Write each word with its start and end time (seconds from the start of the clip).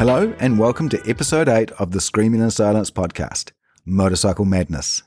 Hello, 0.00 0.34
and 0.38 0.58
welcome 0.58 0.88
to 0.88 1.02
episode 1.06 1.46
8 1.46 1.72
of 1.72 1.90
the 1.90 2.00
Screaming 2.00 2.40
in 2.40 2.50
Silence 2.50 2.90
podcast 2.90 3.50
Motorcycle 3.84 4.46
Madness. 4.46 5.02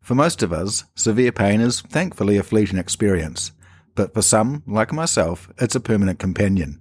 For 0.00 0.14
most 0.14 0.42
of 0.42 0.54
us, 0.54 0.84
severe 0.94 1.32
pain 1.32 1.60
is 1.60 1.82
thankfully 1.82 2.38
a 2.38 2.42
fleeting 2.42 2.78
experience, 2.78 3.52
but 3.94 4.14
for 4.14 4.22
some, 4.22 4.62
like 4.66 4.90
myself, 4.90 5.52
it's 5.58 5.74
a 5.74 5.80
permanent 5.80 6.18
companion. 6.18 6.80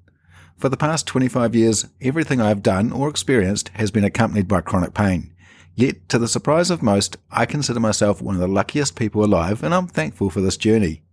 For 0.56 0.70
the 0.70 0.78
past 0.78 1.08
25 1.08 1.54
years, 1.54 1.86
everything 2.00 2.40
I've 2.40 2.64
done 2.64 2.94
or 2.94 3.10
experienced 3.10 3.68
has 3.74 3.92
been 3.92 4.06
accompanied 4.06 4.48
by 4.48 4.62
chronic 4.62 4.94
pain. 4.94 5.36
Yet, 5.74 6.08
to 6.08 6.18
the 6.18 6.30
surprise 6.30 6.70
of 6.70 6.82
most, 6.82 7.18
I 7.30 7.46
consider 7.46 7.82
myself 7.82 8.22
one 8.22 8.36
of 8.36 8.42
the 8.42 8.48
luckiest 8.48 8.96
people 8.96 9.26
alive, 9.26 9.62
and 9.62 9.76
I'm 9.76 9.88
thankful 9.88 10.30
for 10.30 10.40
this 10.40 10.56
journey. 10.56 11.04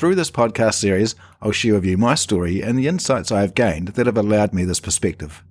Through 0.00 0.14
this 0.14 0.30
podcast 0.30 0.76
series, 0.76 1.14
I'll 1.42 1.52
share 1.52 1.74
with 1.74 1.84
you 1.84 1.98
my 1.98 2.14
story 2.14 2.62
and 2.62 2.78
the 2.78 2.88
insights 2.88 3.30
I 3.30 3.42
have 3.42 3.52
gained 3.52 3.88
that 3.88 4.06
have 4.06 4.16
allowed 4.16 4.54
me 4.54 4.64
this 4.64 4.80
perspective. 4.80 5.44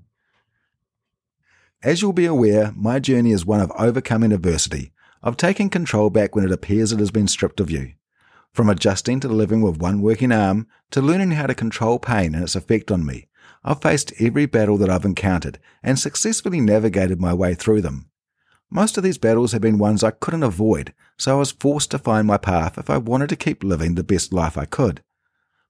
As 1.83 2.01
you'll 2.01 2.13
be 2.13 2.25
aware, 2.25 2.73
my 2.75 2.97
journey 2.97 3.31
is 3.31 3.45
one 3.45 3.61
of 3.61 3.71
overcoming 3.77 4.31
adversity, 4.31 4.91
of 5.21 5.37
taking 5.37 5.69
control 5.69 6.09
back 6.09 6.35
when 6.35 6.43
it 6.45 6.51
appears 6.51 6.91
it 6.91 6.97
has 6.97 7.11
been 7.11 7.27
stripped 7.27 7.59
of 7.59 7.69
you. 7.69 7.93
From 8.51 8.71
adjusting 8.71 9.19
to 9.19 9.27
living 9.27 9.61
with 9.61 9.77
one 9.77 10.01
working 10.01 10.31
arm 10.31 10.65
to 10.89 10.99
learning 10.99 11.29
how 11.29 11.45
to 11.45 11.53
control 11.53 11.99
pain 11.99 12.33
and 12.33 12.43
its 12.43 12.55
effect 12.55 12.89
on 12.89 13.05
me, 13.05 13.27
I've 13.63 13.83
faced 13.83 14.19
every 14.19 14.47
battle 14.47 14.77
that 14.77 14.89
I've 14.89 15.05
encountered 15.05 15.59
and 15.83 15.99
successfully 15.99 16.59
navigated 16.59 17.21
my 17.21 17.35
way 17.35 17.53
through 17.53 17.81
them. 17.81 18.09
Most 18.71 18.97
of 18.97 19.03
these 19.03 19.17
battles 19.17 19.51
have 19.51 19.61
been 19.61 19.79
ones 19.79 20.03
I 20.03 20.11
couldn't 20.11 20.43
avoid, 20.43 20.93
so 21.17 21.35
I 21.35 21.39
was 21.39 21.51
forced 21.51 21.89
to 21.91 21.97
find 21.97 22.27
my 22.27 22.37
path 22.37 22.77
if 22.77 22.89
I 22.89 22.97
wanted 22.97 23.29
to 23.29 23.35
keep 23.35 23.63
living 23.63 23.95
the 23.95 24.03
best 24.03 24.31
life 24.31 24.57
I 24.57 24.65
could. 24.65 25.01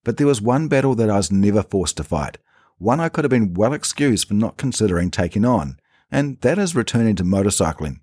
But 0.03 0.17
there 0.17 0.27
was 0.27 0.41
one 0.41 0.67
battle 0.67 0.95
that 0.95 1.09
I 1.09 1.17
was 1.17 1.31
never 1.31 1.63
forced 1.63 1.97
to 1.97 2.03
fight, 2.03 2.37
one 2.77 2.99
I 2.99 3.09
could 3.09 3.23
have 3.23 3.29
been 3.29 3.53
well 3.53 3.73
excused 3.73 4.27
for 4.27 4.33
not 4.33 4.57
considering 4.57 5.11
taking 5.11 5.45
on, 5.45 5.79
and 6.11 6.39
that 6.41 6.57
is 6.57 6.75
returning 6.75 7.15
to 7.17 7.23
motorcycling. 7.23 7.99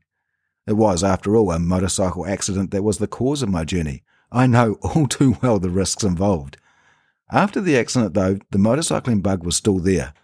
It 0.66 0.74
was, 0.74 1.04
after 1.04 1.36
all, 1.36 1.50
a 1.50 1.58
motorcycle 1.58 2.26
accident 2.26 2.70
that 2.70 2.82
was 2.82 2.98
the 2.98 3.06
cause 3.06 3.42
of 3.42 3.48
my 3.48 3.64
journey. 3.64 4.02
I 4.32 4.46
know 4.46 4.74
all 4.82 5.06
too 5.06 5.36
well 5.42 5.58
the 5.58 5.70
risks 5.70 6.04
involved. 6.04 6.56
After 7.30 7.60
the 7.60 7.76
accident, 7.76 8.14
though, 8.14 8.38
the 8.50 8.58
motorcycling 8.58 9.22
bug 9.22 9.44
was 9.44 9.56
still 9.56 9.78
there. 9.78 10.14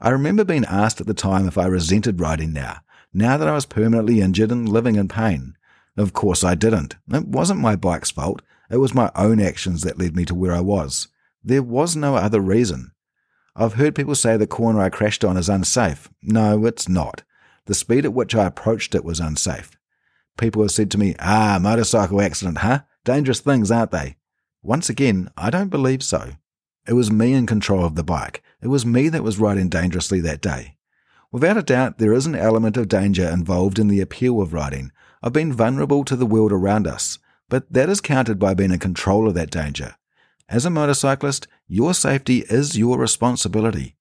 I 0.00 0.10
remember 0.10 0.44
being 0.44 0.64
asked 0.64 1.00
at 1.00 1.06
the 1.06 1.14
time 1.14 1.46
if 1.46 1.58
I 1.58 1.66
resented 1.66 2.20
riding 2.20 2.52
now, 2.52 2.78
now 3.12 3.36
that 3.36 3.48
I 3.48 3.54
was 3.54 3.66
permanently 3.66 4.20
injured 4.20 4.50
and 4.50 4.68
living 4.68 4.96
in 4.96 5.08
pain. 5.08 5.56
Of 5.96 6.12
course 6.12 6.44
I 6.44 6.54
didn't. 6.54 6.96
It 7.12 7.26
wasn't 7.26 7.60
my 7.60 7.76
bike's 7.76 8.10
fault. 8.10 8.42
It 8.70 8.76
was 8.76 8.94
my 8.94 9.10
own 9.14 9.40
actions 9.40 9.82
that 9.82 9.98
led 9.98 10.14
me 10.14 10.24
to 10.26 10.34
where 10.34 10.52
I 10.52 10.60
was. 10.60 11.08
There 11.42 11.62
was 11.62 11.96
no 11.96 12.16
other 12.16 12.40
reason. 12.40 12.92
I've 13.56 13.74
heard 13.74 13.94
people 13.94 14.14
say 14.14 14.36
the 14.36 14.46
corner 14.46 14.80
I 14.80 14.90
crashed 14.90 15.24
on 15.24 15.36
is 15.36 15.48
unsafe. 15.48 16.08
No, 16.22 16.64
it's 16.66 16.88
not. 16.88 17.22
The 17.66 17.74
speed 17.74 18.04
at 18.04 18.14
which 18.14 18.34
I 18.34 18.46
approached 18.46 18.94
it 18.94 19.04
was 19.04 19.20
unsafe. 19.20 19.76
People 20.38 20.62
have 20.62 20.70
said 20.70 20.90
to 20.92 20.98
me, 20.98 21.14
ah, 21.18 21.58
motorcycle 21.60 22.20
accident, 22.22 22.58
huh? 22.58 22.80
Dangerous 23.04 23.40
things, 23.40 23.70
aren't 23.70 23.90
they? 23.90 24.16
Once 24.62 24.88
again, 24.88 25.30
I 25.36 25.50
don't 25.50 25.68
believe 25.68 26.02
so. 26.02 26.32
It 26.86 26.94
was 26.94 27.10
me 27.10 27.34
in 27.34 27.46
control 27.46 27.84
of 27.84 27.94
the 27.94 28.04
bike. 28.04 28.42
It 28.62 28.68
was 28.68 28.86
me 28.86 29.08
that 29.08 29.22
was 29.22 29.38
riding 29.38 29.68
dangerously 29.68 30.20
that 30.20 30.40
day. 30.40 30.76
Without 31.32 31.56
a 31.56 31.62
doubt, 31.62 31.98
there 31.98 32.12
is 32.12 32.26
an 32.26 32.34
element 32.34 32.76
of 32.76 32.88
danger 32.88 33.28
involved 33.28 33.78
in 33.78 33.88
the 33.88 34.00
appeal 34.00 34.40
of 34.40 34.52
riding, 34.52 34.90
of 35.22 35.32
being 35.32 35.52
vulnerable 35.52 36.04
to 36.04 36.16
the 36.16 36.26
world 36.26 36.50
around 36.50 36.86
us, 36.86 37.18
but 37.48 37.72
that 37.72 37.88
is 37.88 38.00
countered 38.00 38.38
by 38.38 38.54
being 38.54 38.72
in 38.72 38.78
control 38.78 39.28
of 39.28 39.34
that 39.34 39.50
danger. 39.50 39.94
As 40.48 40.64
a 40.64 40.70
motorcyclist, 40.70 41.46
your 41.68 41.94
safety 41.94 42.38
is 42.48 42.76
your 42.76 42.98
responsibility. 42.98 43.94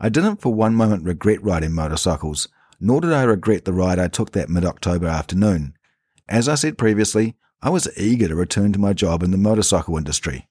I 0.00 0.08
didn't 0.08 0.40
for 0.40 0.52
one 0.52 0.74
moment 0.74 1.04
regret 1.04 1.40
riding 1.42 1.72
motorcycles, 1.72 2.48
nor 2.80 3.00
did 3.00 3.12
I 3.12 3.22
regret 3.22 3.64
the 3.64 3.72
ride 3.72 4.00
I 4.00 4.08
took 4.08 4.32
that 4.32 4.48
mid 4.48 4.64
October 4.64 5.06
afternoon. 5.06 5.76
As 6.28 6.48
I 6.48 6.56
said 6.56 6.76
previously, 6.76 7.36
I 7.62 7.70
was 7.70 7.88
eager 7.96 8.26
to 8.26 8.34
return 8.34 8.72
to 8.72 8.80
my 8.80 8.92
job 8.92 9.22
in 9.22 9.30
the 9.30 9.36
motorcycle 9.36 9.96
industry. 9.96 10.48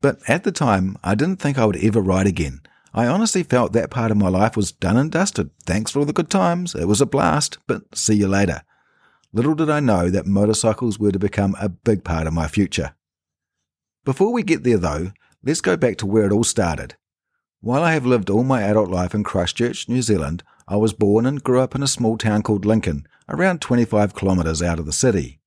But 0.00 0.18
at 0.28 0.42
the 0.42 0.50
time, 0.50 0.96
I 1.04 1.14
didn't 1.14 1.36
think 1.40 1.56
I 1.56 1.64
would 1.64 1.76
ever 1.76 2.00
ride 2.00 2.26
again. 2.26 2.62
I 2.94 3.06
honestly 3.06 3.42
felt 3.42 3.72
that 3.72 3.90
part 3.90 4.10
of 4.10 4.16
my 4.16 4.28
life 4.28 4.56
was 4.56 4.72
done 4.72 4.96
and 4.96 5.10
dusted. 5.10 5.50
Thanks 5.64 5.90
for 5.90 6.00
all 6.00 6.04
the 6.04 6.12
good 6.12 6.30
times. 6.30 6.74
It 6.74 6.86
was 6.86 7.00
a 7.00 7.06
blast, 7.06 7.58
but 7.66 7.96
see 7.96 8.14
you 8.14 8.28
later. 8.28 8.62
Little 9.32 9.54
did 9.54 9.68
I 9.68 9.80
know 9.80 10.08
that 10.08 10.26
motorcycles 10.26 10.98
were 10.98 11.12
to 11.12 11.18
become 11.18 11.54
a 11.60 11.68
big 11.68 12.02
part 12.02 12.26
of 12.26 12.32
my 12.32 12.48
future. 12.48 12.94
Before 14.04 14.32
we 14.32 14.42
get 14.42 14.64
there, 14.64 14.78
though, 14.78 15.12
let's 15.44 15.60
go 15.60 15.76
back 15.76 15.98
to 15.98 16.06
where 16.06 16.24
it 16.24 16.32
all 16.32 16.44
started. 16.44 16.96
While 17.60 17.82
I 17.82 17.92
have 17.92 18.06
lived 18.06 18.30
all 18.30 18.44
my 18.44 18.62
adult 18.62 18.88
life 18.88 19.14
in 19.14 19.24
Christchurch, 19.24 19.88
New 19.88 20.00
Zealand, 20.00 20.42
I 20.66 20.76
was 20.76 20.92
born 20.92 21.26
and 21.26 21.42
grew 21.42 21.60
up 21.60 21.74
in 21.74 21.82
a 21.82 21.88
small 21.88 22.16
town 22.16 22.42
called 22.42 22.64
Lincoln, 22.64 23.06
around 23.28 23.60
25 23.60 24.14
kilometres 24.14 24.62
out 24.62 24.78
of 24.78 24.86
the 24.86 24.92
city. 24.92 25.40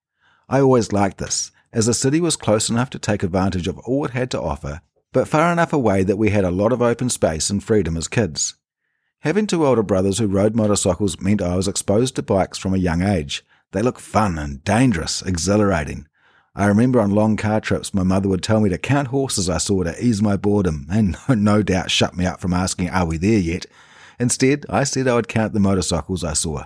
I 0.47 0.59
always 0.59 0.91
liked 0.91 1.17
this, 1.17 1.51
as 1.73 1.85
the 1.85 1.93
city 1.93 2.19
was 2.19 2.35
close 2.35 2.69
enough 2.69 2.89
to 2.91 2.99
take 2.99 3.23
advantage 3.23 3.67
of 3.67 3.79
all 3.79 4.05
it 4.05 4.11
had 4.11 4.29
to 4.31 4.41
offer, 4.41 4.81
but 5.13 5.27
far 5.27 5.51
enough 5.51 5.73
away 5.73 6.03
that 6.03 6.17
we 6.17 6.29
had 6.29 6.43
a 6.43 6.51
lot 6.51 6.71
of 6.71 6.81
open 6.81 7.09
space 7.09 7.49
and 7.49 7.63
freedom 7.63 7.97
as 7.97 8.07
kids. 8.07 8.55
Having 9.19 9.47
two 9.47 9.65
older 9.65 9.83
brothers 9.83 10.17
who 10.17 10.27
rode 10.27 10.55
motorcycles 10.55 11.19
meant 11.19 11.41
I 11.41 11.55
was 11.55 11.67
exposed 11.67 12.15
to 12.15 12.23
bikes 12.23 12.57
from 12.57 12.73
a 12.73 12.79
young 12.79 13.01
age. 13.01 13.43
They 13.71 13.81
look 13.81 13.99
fun 13.99 14.39
and 14.39 14.63
dangerous, 14.63 15.21
exhilarating. 15.21 16.07
I 16.55 16.65
remember 16.65 16.99
on 16.99 17.11
long 17.11 17.37
car 17.37 17.61
trips, 17.61 17.93
my 17.93 18.03
mother 18.03 18.27
would 18.27 18.43
tell 18.43 18.59
me 18.59 18.69
to 18.69 18.77
count 18.77 19.09
horses 19.09 19.49
I 19.49 19.57
saw 19.57 19.83
to 19.83 20.03
ease 20.03 20.21
my 20.21 20.37
boredom, 20.37 20.87
and 20.91 21.17
no 21.29 21.61
doubt 21.61 21.91
shut 21.91 22.17
me 22.17 22.25
up 22.25 22.41
from 22.41 22.53
asking, 22.53 22.89
Are 22.89 23.05
we 23.05 23.17
there 23.17 23.39
yet? 23.39 23.65
Instead, 24.19 24.65
I 24.69 24.83
said 24.83 25.07
I 25.07 25.15
would 25.15 25.27
count 25.27 25.53
the 25.53 25.59
motorcycles 25.59 26.23
I 26.23 26.33
saw. 26.33 26.65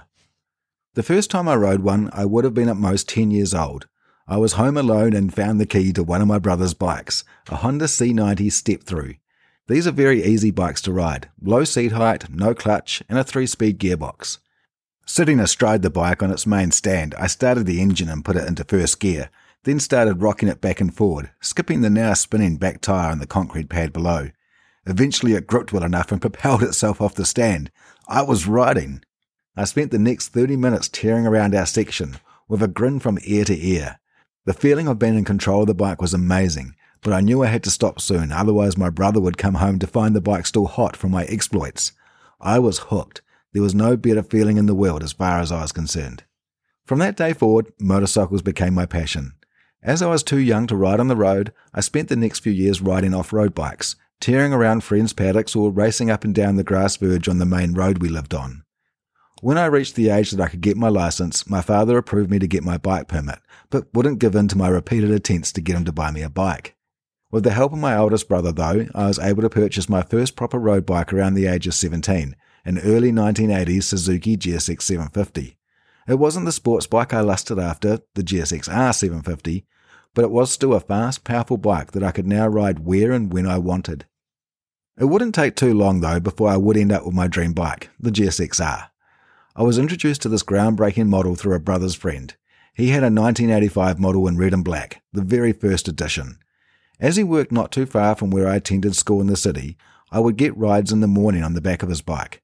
The 0.96 1.04
first 1.04 1.30
time 1.30 1.48
I 1.48 1.56
rode 1.56 1.82
one, 1.82 2.10
I 2.14 2.26
would 2.26 2.46
have 2.46 2.54
been 2.54 2.70
at 2.70 2.78
most 2.78 3.10
10 3.10 3.32
years 3.32 3.54
old. 3.54 3.88
I 4.28 4.38
was 4.38 4.54
home 4.54 4.76
alone 4.76 5.14
and 5.14 5.32
found 5.32 5.62
the 5.62 5.68
key 5.68 5.94
to 5.94 6.02
one 6.04 6.20
of 6.20 6.28
my 6.28 6.40
brother's 6.40 6.74
bikes, 6.74 7.24
a 7.48 7.58
Honda 7.58 7.86
C90 7.86 8.52
step 8.52 8.82
through. 8.82 9.16
These 9.68 9.86
are 9.86 9.92
very 9.92 10.24
easy 10.24 10.50
bikes 10.50 10.82
to 10.84 10.92
ride, 10.92 11.30
low 11.40 11.64
seat 11.64 11.92
height, 11.92 12.28
no 12.32 12.56
clutch, 12.56 13.04
and 13.08 13.20
a 13.20 13.24
three 13.24 13.46
speed 13.46 13.80
gearbox. 13.80 14.40
Sitting 15.06 15.40
astride 15.40 15.84
the 15.84 15.92
bike 15.92 16.24
on 16.24 16.32
its 16.32 16.48
main 16.48 16.72
stand, 16.72 17.14
I 17.20 17.28
started 17.28 17.68
the 17.68 17.80
engine 17.80 18.10
and 18.10 18.26
put 18.26 18.36
it 18.36 18.48
into 18.48 18.64
first 18.64 19.00
gear, 19.00 19.30
then 19.64 19.80
started 19.80 20.24
rocking 20.24 20.50
it 20.50 20.60
back 20.60 20.82
and 20.82 20.92
forward, 20.92 21.30
skipping 21.40 21.82
the 21.82 21.92
now 21.92 22.16
spinning 22.16 22.58
back 22.58 22.82
tyre 22.82 23.12
on 23.12 23.20
the 23.20 23.28
concrete 23.28 23.70
pad 23.70 23.94
below. 23.94 24.32
Eventually 24.88 25.34
it 25.34 25.46
gripped 25.46 25.72
well 25.72 25.84
enough 25.84 26.12
and 26.12 26.22
propelled 26.22 26.64
itself 26.64 27.00
off 27.00 27.14
the 27.14 27.26
stand. 27.26 27.72
I 28.08 28.24
was 28.24 28.48
riding. 28.48 29.04
I 29.56 29.66
spent 29.66 29.92
the 29.92 30.00
next 30.00 30.30
30 30.30 30.56
minutes 30.56 30.88
tearing 30.88 31.28
around 31.28 31.54
our 31.54 31.68
section, 31.68 32.18
with 32.48 32.64
a 32.64 32.68
grin 32.68 33.00
from 33.00 33.20
ear 33.24 33.46
to 33.46 33.56
ear. 33.56 34.00
The 34.46 34.54
feeling 34.54 34.88
of 34.88 35.00
being 35.00 35.16
in 35.16 35.26
control 35.26 35.62
of 35.62 35.68
the 35.68 35.74
bike 35.74 36.02
was 36.02 36.14
amazing, 36.14 36.76
but 37.02 37.14
I 37.14 37.22
knew 37.22 37.44
I 37.44 37.48
had 37.48 37.64
to 37.64 37.72
stop 37.72 38.00
soon, 38.00 38.32
otherwise 38.32 38.78
my 38.78 38.92
brother 38.92 39.20
would 39.20 39.40
come 39.40 39.56
home 39.56 39.80
to 39.80 39.88
find 39.88 40.16
the 40.16 40.22
bike 40.22 40.46
still 40.46 40.68
hot 40.68 40.96
from 40.96 41.12
my 41.12 41.26
exploits. 41.26 41.94
I 42.40 42.60
was 42.60 42.78
hooked. 42.90 43.22
There 43.54 43.64
was 43.64 43.74
no 43.74 43.98
better 43.98 44.22
feeling 44.22 44.58
in 44.58 44.66
the 44.68 44.76
world 44.76 45.02
as 45.02 45.14
far 45.14 45.40
as 45.40 45.52
I 45.52 45.62
was 45.62 45.72
concerned. 45.72 46.24
From 46.84 47.00
that 47.00 47.16
day 47.16 47.34
forward, 47.34 47.74
motorcycles 47.80 48.44
became 48.44 48.76
my 48.76 48.86
passion. 48.86 49.34
As 49.82 50.04
I 50.04 50.10
was 50.10 50.22
too 50.22 50.40
young 50.40 50.68
to 50.68 50.76
ride 50.76 51.00
on 51.00 51.08
the 51.08 51.16
road, 51.16 51.54
I 51.74 51.82
spent 51.82 52.10
the 52.10 52.16
next 52.16 52.40
few 52.40 52.52
years 52.52 52.82
riding 52.82 53.14
off-road 53.14 53.56
bikes, 53.56 53.96
tearing 54.20 54.54
around 54.54 54.84
friends' 54.84 55.14
paddocks 55.14 55.56
or 55.56 55.72
racing 55.72 56.12
up 56.12 56.24
and 56.24 56.36
down 56.36 56.56
the 56.56 56.64
grass 56.64 56.98
verge 56.98 57.28
on 57.28 57.38
the 57.40 57.46
main 57.46 57.74
road 57.74 58.00
we 58.00 58.10
lived 58.10 58.34
on. 58.34 58.65
When 59.42 59.58
I 59.58 59.66
reached 59.66 59.96
the 59.96 60.10
age 60.10 60.32
that 60.32 60.42
I 60.42 60.48
could 60.48 60.62
get 60.62 60.78
my 60.78 60.88
license, 60.88 61.50
my 61.50 61.62
father 61.62 61.98
approved 61.98 62.32
me 62.32 62.40
to 62.40 62.48
get 62.48 62.64
my 62.64 62.78
bike 62.78 63.10
permit, 63.10 63.40
but 63.70 63.94
wouldn't 63.94 64.20
give 64.20 64.34
in 64.34 64.48
to 64.48 64.58
my 64.58 64.70
repeated 64.70 65.12
attempts 65.12 65.52
to 65.54 65.62
get 65.62 65.76
him 65.76 65.84
to 65.86 65.92
buy 65.92 66.10
me 66.12 66.22
a 66.22 66.30
bike. 66.30 66.76
With 67.32 67.44
the 67.44 67.52
help 67.52 67.74
of 67.74 67.80
my 67.80 67.98
oldest 67.98 68.30
brother, 68.30 68.54
though, 68.54 68.88
I 68.96 69.08
was 69.08 69.20
able 69.20 69.42
to 69.42 69.50
purchase 69.50 69.90
my 69.90 70.04
first 70.04 70.38
proper 70.38 70.58
road 70.58 70.86
bike 70.86 71.12
around 71.12 71.34
the 71.34 71.48
age 71.48 71.68
of 71.68 71.74
17, 71.74 72.34
an 72.64 72.80
early 72.80 73.12
1980s 73.12 73.84
Suzuki 73.84 74.38
GSX 74.38 74.82
750. 74.82 75.58
It 76.08 76.16
wasn't 76.16 76.46
the 76.46 76.54
sports 76.54 76.88
bike 76.88 77.14
I 77.14 77.20
lusted 77.20 77.60
after, 77.60 78.00
the 78.14 78.24
GSX 78.24 78.74
R 78.74 78.94
750, 78.94 79.66
but 80.14 80.24
it 80.24 80.32
was 80.32 80.50
still 80.50 80.74
a 80.74 80.80
fast, 80.80 81.26
powerful 81.26 81.58
bike 81.58 81.92
that 81.92 82.04
I 82.04 82.12
could 82.12 82.26
now 82.26 82.48
ride 82.48 82.80
where 82.80 83.12
and 83.12 83.34
when 83.34 83.48
I 83.48 83.58
wanted. 83.58 84.06
It 84.98 85.06
wouldn't 85.06 85.36
take 85.36 85.58
too 85.58 85.74
long 85.74 86.00
though 86.00 86.22
before 86.22 86.48
I 86.48 86.56
would 86.56 86.78
end 86.78 86.94
up 86.94 87.06
with 87.06 87.14
my 87.14 87.28
dream 87.28 87.52
bike, 87.52 87.90
the 88.00 88.12
GSX-R. 88.12 88.92
I 89.58 89.64
was 89.64 89.78
introduced 89.78 90.22
to 90.24 90.30
this 90.30 90.44
groundbreaking 90.44 91.08
model 91.08 91.36
through 91.36 91.56
a 91.56 91.62
brother's 91.62 91.96
friend. 91.96 92.36
He 92.74 92.90
had 92.90 93.04
a 93.04 93.08
1985 93.08 93.98
model 93.98 94.28
in 94.28 94.36
red 94.36 94.54
and 94.54 94.66
black, 94.66 95.02
the 95.14 95.22
very 95.22 95.54
first 95.54 95.88
edition. 95.88 96.40
As 97.00 97.16
he 97.16 97.24
worked 97.24 97.54
not 97.54 97.72
too 97.72 97.86
far 97.86 98.16
from 98.16 98.32
where 98.32 98.50
I 98.50 98.58
attended 98.58 98.98
school 98.98 99.22
in 99.22 99.28
the 99.28 99.38
city, 99.38 99.78
I 100.12 100.20
would 100.20 100.36
get 100.36 100.58
rides 100.58 100.92
in 100.92 101.00
the 101.00 101.08
morning 101.08 101.42
on 101.42 101.54
the 101.54 101.62
back 101.62 101.84
of 101.84 101.90
his 101.90 102.02
bike. 102.02 102.42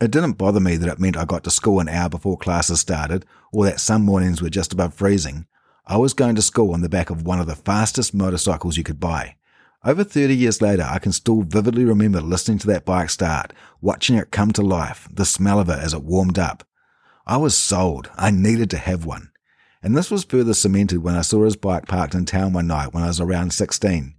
It 0.00 0.12
didn't 0.12 0.34
bother 0.34 0.60
me 0.60 0.76
that 0.76 0.88
it 0.88 1.00
meant 1.00 1.16
I 1.16 1.24
got 1.24 1.42
to 1.44 1.50
school 1.50 1.80
an 1.80 1.88
hour 1.88 2.08
before 2.08 2.36
classes 2.36 2.78
started, 2.78 3.26
or 3.52 3.64
that 3.64 3.80
some 3.80 4.04
mornings 4.04 4.40
were 4.40 4.48
just 4.48 4.72
above 4.72 4.94
freezing. 4.94 5.46
I 5.84 5.96
was 5.96 6.14
going 6.14 6.36
to 6.36 6.42
school 6.42 6.74
on 6.74 6.80
the 6.80 6.88
back 6.88 7.10
of 7.10 7.26
one 7.26 7.40
of 7.40 7.48
the 7.48 7.56
fastest 7.56 8.14
motorcycles 8.14 8.76
you 8.76 8.84
could 8.84 9.00
buy. 9.00 9.34
Over 9.84 10.04
30 10.04 10.36
years 10.36 10.62
later, 10.62 10.86
I 10.88 11.00
can 11.00 11.10
still 11.10 11.42
vividly 11.42 11.84
remember 11.84 12.20
listening 12.20 12.58
to 12.58 12.68
that 12.68 12.84
bike 12.84 13.10
start, 13.10 13.52
watching 13.80 14.16
it 14.16 14.30
come 14.30 14.52
to 14.52 14.62
life, 14.62 15.08
the 15.12 15.24
smell 15.24 15.58
of 15.58 15.68
it 15.68 15.78
as 15.80 15.92
it 15.92 16.04
warmed 16.04 16.38
up. 16.38 16.62
I 17.26 17.36
was 17.36 17.56
sold. 17.56 18.08
I 18.16 18.30
needed 18.30 18.70
to 18.70 18.78
have 18.78 19.04
one. 19.04 19.32
And 19.82 19.96
this 19.96 20.08
was 20.08 20.22
further 20.22 20.54
cemented 20.54 21.02
when 21.02 21.16
I 21.16 21.22
saw 21.22 21.44
his 21.44 21.56
bike 21.56 21.88
parked 21.88 22.14
in 22.14 22.26
town 22.26 22.52
one 22.52 22.68
night 22.68 22.94
when 22.94 23.02
I 23.02 23.08
was 23.08 23.20
around 23.20 23.52
16. 23.52 24.14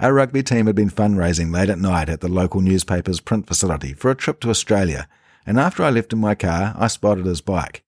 Our 0.00 0.12
rugby 0.12 0.42
team 0.42 0.66
had 0.66 0.74
been 0.74 0.90
fundraising 0.90 1.54
late 1.54 1.70
at 1.70 1.78
night 1.78 2.08
at 2.08 2.20
the 2.20 2.28
local 2.28 2.60
newspaper's 2.60 3.20
print 3.20 3.46
facility 3.46 3.94
for 3.94 4.10
a 4.10 4.16
trip 4.16 4.40
to 4.40 4.50
Australia, 4.50 5.08
and 5.46 5.60
after 5.60 5.84
I 5.84 5.90
left 5.90 6.12
in 6.12 6.18
my 6.18 6.34
car, 6.34 6.74
I 6.76 6.88
spotted 6.88 7.26
his 7.26 7.40
bike. 7.40 7.84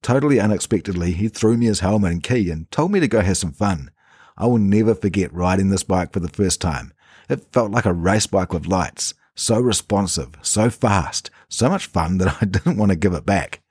Totally 0.00 0.40
unexpectedly, 0.40 1.12
he 1.12 1.28
threw 1.28 1.58
me 1.58 1.66
his 1.66 1.80
helmet 1.80 2.12
and 2.12 2.22
key 2.22 2.50
and 2.50 2.70
told 2.70 2.92
me 2.92 3.00
to 3.00 3.08
go 3.08 3.20
have 3.20 3.36
some 3.36 3.52
fun. 3.52 3.90
I 4.36 4.46
will 4.46 4.58
never 4.58 4.94
forget 4.94 5.32
riding 5.32 5.70
this 5.70 5.82
bike 5.82 6.12
for 6.12 6.20
the 6.20 6.28
first 6.28 6.60
time. 6.60 6.92
It 7.28 7.52
felt 7.52 7.70
like 7.70 7.86
a 7.86 7.92
race 7.92 8.26
bike 8.26 8.52
with 8.52 8.66
lights, 8.66 9.14
so 9.34 9.60
responsive, 9.60 10.30
so 10.42 10.70
fast, 10.70 11.30
so 11.48 11.68
much 11.68 11.86
fun 11.86 12.18
that 12.18 12.36
I 12.42 12.44
didn't 12.44 12.76
want 12.76 12.90
to 12.90 12.96
give 12.96 13.14
it 13.14 13.26
back. 13.26 13.62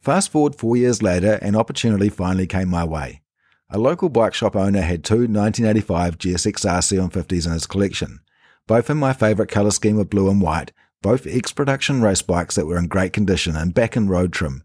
Fast 0.00 0.30
forward 0.30 0.54
four 0.54 0.76
years 0.76 1.02
later, 1.02 1.34
an 1.42 1.56
opportunity 1.56 2.08
finally 2.08 2.46
came 2.46 2.68
my 2.68 2.84
way. 2.84 3.22
A 3.70 3.78
local 3.78 4.08
bike 4.08 4.32
shop 4.32 4.56
owner 4.56 4.80
had 4.80 5.04
two 5.04 5.26
1985 5.28 6.18
GSXR 6.18 7.10
750s 7.10 7.46
in 7.46 7.52
his 7.52 7.66
collection, 7.66 8.20
both 8.66 8.88
in 8.88 8.96
my 8.96 9.12
favourite 9.12 9.50
colour 9.50 9.70
scheme 9.70 9.98
of 9.98 10.08
blue 10.08 10.30
and 10.30 10.40
white, 10.40 10.72
both 11.02 11.26
ex 11.26 11.52
production 11.52 12.00
race 12.00 12.22
bikes 12.22 12.54
that 12.54 12.66
were 12.66 12.78
in 12.78 12.86
great 12.86 13.12
condition 13.12 13.56
and 13.56 13.74
back 13.74 13.96
in 13.96 14.08
road 14.08 14.32
trim. 14.32 14.64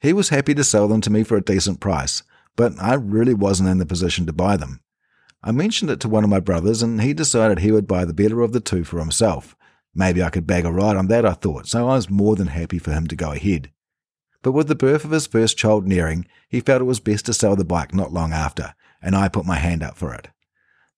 He 0.00 0.12
was 0.12 0.28
happy 0.28 0.54
to 0.54 0.64
sell 0.64 0.88
them 0.88 1.00
to 1.02 1.10
me 1.10 1.22
for 1.22 1.36
a 1.36 1.42
decent 1.42 1.80
price, 1.80 2.22
but 2.56 2.72
I 2.80 2.94
really 2.94 3.34
wasn't 3.34 3.68
in 3.68 3.78
the 3.78 3.86
position 3.86 4.26
to 4.26 4.32
buy 4.32 4.56
them. 4.56 4.80
I 5.42 5.52
mentioned 5.52 5.90
it 5.90 6.00
to 6.00 6.08
one 6.08 6.24
of 6.24 6.30
my 6.30 6.40
brothers, 6.40 6.82
and 6.82 7.00
he 7.00 7.14
decided 7.14 7.58
he 7.58 7.70
would 7.70 7.86
buy 7.86 8.04
the 8.04 8.14
better 8.14 8.40
of 8.40 8.52
the 8.52 8.60
two 8.60 8.82
for 8.82 8.98
himself. 8.98 9.54
Maybe 9.94 10.22
I 10.22 10.30
could 10.30 10.46
bag 10.46 10.64
a 10.64 10.72
ride 10.72 10.96
on 10.96 11.06
that, 11.08 11.24
I 11.24 11.34
thought, 11.34 11.68
so 11.68 11.88
I 11.88 11.94
was 11.94 12.10
more 12.10 12.34
than 12.36 12.48
happy 12.48 12.78
for 12.78 12.92
him 12.92 13.06
to 13.06 13.16
go 13.16 13.32
ahead. 13.32 13.70
But 14.42 14.52
with 14.52 14.68
the 14.68 14.74
birth 14.74 15.04
of 15.04 15.10
his 15.10 15.26
first 15.26 15.56
child 15.56 15.86
nearing, 15.86 16.26
he 16.48 16.60
felt 16.60 16.80
it 16.80 16.84
was 16.84 17.00
best 17.00 17.26
to 17.26 17.34
sell 17.34 17.56
the 17.56 17.64
bike 17.64 17.94
not 17.94 18.12
long 18.12 18.32
after, 18.32 18.74
and 19.00 19.14
I 19.14 19.28
put 19.28 19.46
my 19.46 19.56
hand 19.56 19.82
up 19.82 19.96
for 19.96 20.14
it. 20.14 20.28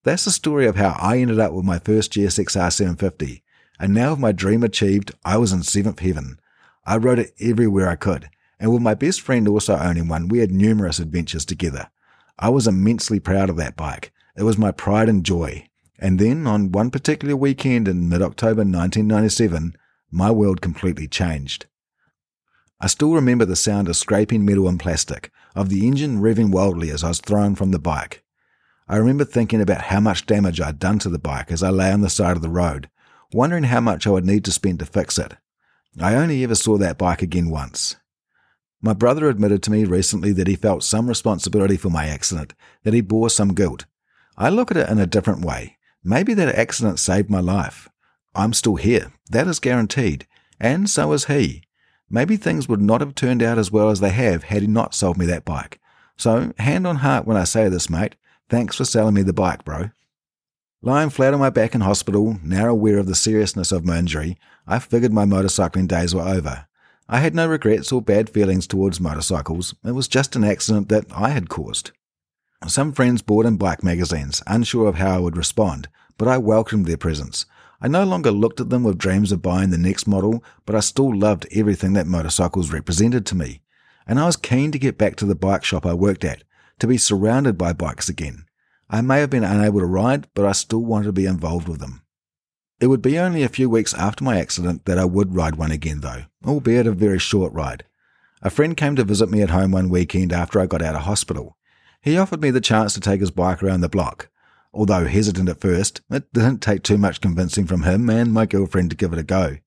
That's 0.03 0.25
the 0.25 0.31
story 0.31 0.65
of 0.65 0.75
how 0.75 0.97
I 0.99 1.17
ended 1.17 1.39
up 1.39 1.53
with 1.53 1.65
my 1.65 1.79
first 1.79 2.13
GSXR 2.13 2.71
750, 2.71 3.43
and 3.79 3.93
now 3.93 4.11
with 4.11 4.19
my 4.19 4.31
dream 4.31 4.63
achieved, 4.63 5.13
I 5.23 5.37
was 5.37 5.51
in 5.51 5.63
seventh 5.63 5.99
heaven. 5.99 6.39
I 6.85 6.97
rode 6.97 7.19
it 7.19 7.33
everywhere 7.39 7.89
I 7.89 7.95
could, 7.95 8.29
and 8.59 8.73
with 8.73 8.81
my 8.81 8.93
best 8.93 9.21
friend 9.21 9.47
also 9.47 9.77
owning 9.77 10.07
one, 10.07 10.27
we 10.27 10.39
had 10.39 10.51
numerous 10.51 10.99
adventures 10.99 11.45
together. 11.45 11.89
I 12.37 12.49
was 12.49 12.67
immensely 12.67 13.19
proud 13.19 13.49
of 13.49 13.57
that 13.57 13.75
bike. 13.75 14.11
It 14.35 14.43
was 14.43 14.57
my 14.57 14.71
pride 14.71 15.09
and 15.09 15.25
joy. 15.25 15.67
And 15.97 16.19
then, 16.19 16.47
on 16.47 16.71
one 16.71 16.91
particular 16.91 17.35
weekend 17.35 17.87
in 17.87 18.07
mid 18.09 18.21
October 18.21 18.61
1997, 18.61 19.75
my 20.11 20.31
world 20.31 20.61
completely 20.61 21.07
changed. 21.07 21.65
I 22.81 22.87
still 22.87 23.13
remember 23.13 23.43
the 23.43 23.57
sound 23.57 23.89
of 23.89 23.97
scraping 23.97 24.45
metal 24.45 24.67
and 24.69 24.79
plastic, 24.79 25.31
of 25.53 25.69
the 25.69 25.85
engine 25.85 26.21
revving 26.21 26.51
wildly 26.51 26.89
as 26.89 27.03
I 27.03 27.09
was 27.09 27.19
thrown 27.19 27.55
from 27.55 27.71
the 27.71 27.79
bike. 27.79 28.23
I 28.87 28.95
remember 28.95 29.25
thinking 29.25 29.61
about 29.61 29.81
how 29.81 29.99
much 29.99 30.25
damage 30.25 30.61
I'd 30.61 30.79
done 30.79 30.99
to 30.99 31.09
the 31.09 31.19
bike 31.19 31.51
as 31.51 31.61
I 31.61 31.69
lay 31.69 31.91
on 31.91 32.01
the 32.01 32.09
side 32.09 32.37
of 32.37 32.41
the 32.41 32.49
road, 32.49 32.89
wondering 33.33 33.65
how 33.65 33.81
much 33.81 34.07
I 34.07 34.11
would 34.11 34.25
need 34.25 34.45
to 34.45 34.51
spend 34.51 34.79
to 34.79 34.85
fix 34.85 35.17
it. 35.19 35.35
I 35.99 36.15
only 36.15 36.43
ever 36.43 36.55
saw 36.55 36.77
that 36.77 36.97
bike 36.97 37.21
again 37.21 37.49
once. 37.49 37.97
My 38.81 38.93
brother 38.93 39.27
admitted 39.27 39.61
to 39.63 39.71
me 39.71 39.83
recently 39.83 40.31
that 40.33 40.47
he 40.47 40.55
felt 40.55 40.83
some 40.83 41.07
responsibility 41.07 41.75
for 41.75 41.89
my 41.89 42.07
accident, 42.07 42.53
that 42.83 42.93
he 42.93 43.01
bore 43.01 43.29
some 43.29 43.53
guilt. 43.53 43.85
I 44.37 44.49
look 44.49 44.71
at 44.71 44.77
it 44.77 44.89
in 44.89 44.99
a 44.99 45.05
different 45.05 45.43
way. 45.43 45.77
Maybe 46.03 46.33
that 46.35 46.55
accident 46.55 46.99
saved 46.99 47.29
my 47.29 47.41
life. 47.41 47.89
I'm 48.33 48.53
still 48.53 48.77
here, 48.77 49.11
that 49.31 49.47
is 49.47 49.59
guaranteed, 49.59 50.25
and 50.59 50.89
so 50.89 51.11
is 51.11 51.25
he. 51.25 51.63
Maybe 52.09 52.37
things 52.37 52.69
would 52.69 52.81
not 52.81 53.01
have 53.01 53.15
turned 53.15 53.43
out 53.43 53.57
as 53.57 53.71
well 53.71 53.89
as 53.89 53.99
they 53.99 54.11
have 54.11 54.43
had 54.43 54.61
he 54.61 54.67
not 54.67 54.95
sold 54.95 55.17
me 55.17 55.25
that 55.25 55.45
bike. 55.45 55.79
So, 56.15 56.53
hand 56.57 56.87
on 56.87 56.97
heart 56.97 57.25
when 57.25 57.37
I 57.37 57.43
say 57.43 57.67
this, 57.67 57.89
mate, 57.89 58.15
thanks 58.49 58.77
for 58.77 58.85
selling 58.85 59.13
me 59.13 59.23
the 59.23 59.33
bike, 59.33 59.65
bro. 59.65 59.89
Lying 60.81 61.09
flat 61.09 61.33
on 61.33 61.41
my 61.41 61.49
back 61.49 61.75
in 61.75 61.81
hospital, 61.81 62.37
now 62.41 62.69
aware 62.69 62.97
of 62.97 63.07
the 63.07 63.15
seriousness 63.15 63.73
of 63.73 63.85
my 63.85 63.99
injury, 63.99 64.37
I 64.65 64.79
figured 64.79 65.11
my 65.11 65.25
motorcycling 65.25 65.89
days 65.89 66.15
were 66.15 66.21
over. 66.21 66.67
I 67.11 67.21
had 67.21 67.33
no 67.33 67.47
regrets 67.47 67.91
or 67.91 68.03
bad 68.03 68.29
feelings 68.29 68.67
towards 68.67 69.01
motorcycles. 69.01 69.73
It 69.83 69.93
was 69.93 70.07
just 70.07 70.35
an 70.35 70.43
accident 70.43 70.89
that 70.89 71.05
I 71.11 71.29
had 71.29 71.49
caused. 71.49 71.89
Some 72.67 72.93
friends 72.93 73.23
bought 73.23 73.47
in 73.47 73.57
bike 73.57 73.83
magazines, 73.83 74.43
unsure 74.45 74.87
of 74.87 74.97
how 74.97 75.15
I 75.15 75.19
would 75.19 75.35
respond, 75.35 75.89
but 76.19 76.27
I 76.27 76.37
welcomed 76.37 76.85
their 76.85 76.97
presence. 76.97 77.47
I 77.81 77.87
no 77.87 78.03
longer 78.03 78.29
looked 78.29 78.59
at 78.59 78.69
them 78.69 78.83
with 78.83 78.99
dreams 78.99 79.31
of 79.31 79.41
buying 79.41 79.71
the 79.71 79.77
next 79.79 80.05
model, 80.05 80.43
but 80.67 80.75
I 80.75 80.81
still 80.81 81.11
loved 81.15 81.47
everything 81.51 81.93
that 81.93 82.05
motorcycles 82.05 82.71
represented 82.71 83.25
to 83.25 83.35
me. 83.35 83.61
And 84.05 84.19
I 84.19 84.27
was 84.27 84.37
keen 84.37 84.71
to 84.71 84.77
get 84.77 84.99
back 84.99 85.15
to 85.15 85.25
the 85.25 85.33
bike 85.33 85.63
shop 85.63 85.87
I 85.87 85.95
worked 85.95 86.23
at, 86.23 86.43
to 86.77 86.85
be 86.85 86.99
surrounded 86.99 87.57
by 87.57 87.73
bikes 87.73 88.07
again. 88.07 88.45
I 88.87 89.01
may 89.01 89.19
have 89.21 89.31
been 89.31 89.43
unable 89.43 89.79
to 89.79 89.85
ride, 89.87 90.27
but 90.35 90.45
I 90.45 90.51
still 90.51 90.83
wanted 90.85 91.05
to 91.05 91.13
be 91.13 91.25
involved 91.25 91.67
with 91.67 91.79
them. 91.79 92.03
It 92.79 92.87
would 92.87 93.01
be 93.01 93.19
only 93.19 93.43
a 93.43 93.49
few 93.49 93.69
weeks 93.69 93.93
after 93.93 94.23
my 94.23 94.39
accident 94.39 94.85
that 94.85 94.97
I 94.97 95.03
would 95.03 95.35
ride 95.35 95.55
one 95.55 95.71
again, 95.71 95.99
though, 95.99 96.23
albeit 96.45 96.87
a 96.87 96.91
very 96.91 97.19
short 97.19 97.51
ride. 97.53 97.83
A 98.41 98.49
friend 98.49 98.77
came 98.77 98.95
to 98.95 99.03
visit 99.03 99.29
me 99.29 99.41
at 99.41 99.49
home 99.49 99.71
one 99.71 99.89
weekend 99.89 100.31
after 100.31 100.61
I 100.61 100.65
got 100.65 100.81
out 100.81 100.95
of 100.95 101.01
hospital. 101.01 101.57
He 102.01 102.17
offered 102.17 102.41
me 102.41 102.51
the 102.51 102.61
chance 102.61 102.93
to 102.93 103.01
take 103.01 103.19
his 103.19 103.31
bike 103.31 103.61
around 103.61 103.81
the 103.81 103.89
block. 103.89 104.29
Although 104.73 105.07
hesitant 105.07 105.49
at 105.49 105.59
first, 105.59 106.01
it 106.09 106.31
didn't 106.31 106.59
take 106.59 106.83
too 106.83 106.97
much 106.97 107.19
convincing 107.19 107.65
from 107.65 107.83
him 107.83 108.09
and 108.09 108.31
my 108.31 108.45
girlfriend 108.45 108.91
to 108.91 108.95
give 108.95 109.11
it 109.11 109.19
a 109.19 109.23
go. 109.23 109.57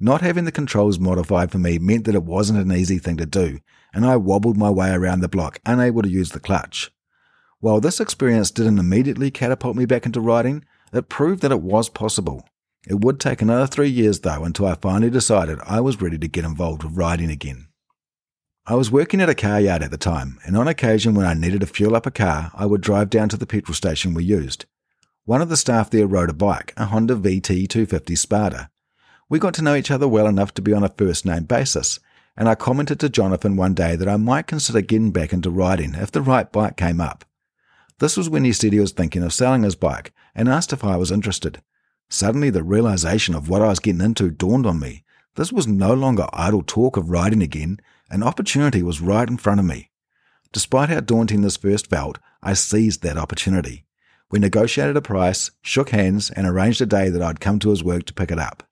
Not 0.00 0.22
having 0.22 0.46
the 0.46 0.52
controls 0.52 0.98
modified 0.98 1.52
for 1.52 1.58
me 1.58 1.78
meant 1.78 2.06
that 2.06 2.14
it 2.14 2.24
wasn't 2.24 2.60
an 2.60 2.72
easy 2.72 2.98
thing 2.98 3.18
to 3.18 3.26
do, 3.26 3.58
and 3.92 4.06
I 4.06 4.16
wobbled 4.16 4.56
my 4.56 4.70
way 4.70 4.90
around 4.90 5.20
the 5.20 5.28
block, 5.28 5.60
unable 5.66 6.00
to 6.00 6.08
use 6.08 6.30
the 6.30 6.40
clutch. 6.40 6.90
While 7.60 7.80
this 7.80 8.00
experience 8.00 8.50
didn't 8.50 8.78
immediately 8.78 9.30
catapult 9.30 9.76
me 9.76 9.84
back 9.84 10.06
into 10.06 10.20
riding, 10.20 10.64
it 10.92 11.08
proved 11.08 11.42
that 11.42 11.52
it 11.52 11.62
was 11.62 11.88
possible. 11.88 12.46
It 12.86 13.00
would 13.00 13.20
take 13.20 13.40
another 13.40 13.66
three 13.66 13.88
years, 13.88 14.20
though, 14.20 14.44
until 14.44 14.66
I 14.66 14.74
finally 14.74 15.10
decided 15.10 15.58
I 15.64 15.80
was 15.80 16.00
ready 16.00 16.18
to 16.18 16.28
get 16.28 16.44
involved 16.44 16.82
with 16.82 16.96
riding 16.96 17.30
again. 17.30 17.68
I 18.66 18.74
was 18.74 18.92
working 18.92 19.20
at 19.20 19.28
a 19.28 19.34
car 19.34 19.60
yard 19.60 19.82
at 19.82 19.90
the 19.90 19.98
time, 19.98 20.38
and 20.44 20.56
on 20.56 20.68
occasion 20.68 21.14
when 21.14 21.26
I 21.26 21.34
needed 21.34 21.60
to 21.60 21.66
fuel 21.66 21.96
up 21.96 22.06
a 22.06 22.10
car, 22.10 22.52
I 22.54 22.66
would 22.66 22.80
drive 22.80 23.10
down 23.10 23.28
to 23.30 23.36
the 23.36 23.46
petrol 23.46 23.74
station 23.74 24.14
we 24.14 24.24
used. 24.24 24.66
One 25.24 25.42
of 25.42 25.48
the 25.48 25.56
staff 25.56 25.90
there 25.90 26.06
rode 26.06 26.30
a 26.30 26.34
bike, 26.34 26.72
a 26.76 26.86
Honda 26.86 27.14
VT 27.14 27.68
250 27.68 28.14
Spada. 28.16 28.70
We 29.28 29.38
got 29.38 29.54
to 29.54 29.62
know 29.62 29.74
each 29.74 29.90
other 29.90 30.06
well 30.06 30.26
enough 30.26 30.52
to 30.54 30.62
be 30.62 30.72
on 30.72 30.84
a 30.84 30.88
first 30.88 31.24
name 31.24 31.44
basis, 31.44 31.98
and 32.36 32.48
I 32.48 32.54
commented 32.54 33.00
to 33.00 33.08
Jonathan 33.08 33.56
one 33.56 33.74
day 33.74 33.96
that 33.96 34.08
I 34.08 34.16
might 34.16 34.46
consider 34.46 34.80
getting 34.80 35.10
back 35.10 35.32
into 35.32 35.50
riding 35.50 35.94
if 35.94 36.10
the 36.10 36.22
right 36.22 36.50
bike 36.50 36.76
came 36.76 37.00
up. 37.00 37.24
This 37.98 38.16
was 38.16 38.28
when 38.28 38.44
he 38.44 38.52
said 38.52 38.72
he 38.72 38.80
was 38.80 38.92
thinking 38.92 39.22
of 39.22 39.32
selling 39.32 39.62
his 39.62 39.76
bike 39.76 40.12
and 40.34 40.48
asked 40.48 40.72
if 40.72 40.84
I 40.84 40.96
was 40.96 41.10
interested. 41.10 41.62
Suddenly, 42.08 42.50
the 42.50 42.62
realization 42.62 43.34
of 43.34 43.48
what 43.48 43.62
I 43.62 43.68
was 43.68 43.80
getting 43.80 44.00
into 44.00 44.30
dawned 44.30 44.66
on 44.66 44.78
me. 44.78 45.04
This 45.36 45.52
was 45.52 45.66
no 45.66 45.94
longer 45.94 46.26
idle 46.32 46.62
talk 46.62 46.96
of 46.96 47.08
riding 47.08 47.42
again, 47.42 47.80
an 48.10 48.22
opportunity 48.22 48.82
was 48.82 49.00
right 49.00 49.28
in 49.28 49.38
front 49.38 49.60
of 49.60 49.66
me. 49.66 49.90
Despite 50.52 50.90
how 50.90 51.00
daunting 51.00 51.40
this 51.40 51.56
first 51.56 51.88
felt, 51.88 52.18
I 52.42 52.52
seized 52.52 53.02
that 53.02 53.16
opportunity. 53.16 53.86
We 54.30 54.38
negotiated 54.38 54.96
a 54.96 55.02
price, 55.02 55.50
shook 55.62 55.90
hands, 55.90 56.30
and 56.30 56.46
arranged 56.46 56.82
a 56.82 56.86
day 56.86 57.08
that 57.08 57.22
I'd 57.22 57.40
come 57.40 57.58
to 57.60 57.70
his 57.70 57.82
work 57.82 58.04
to 58.04 58.14
pick 58.14 58.30
it 58.30 58.38
up. 58.38 58.62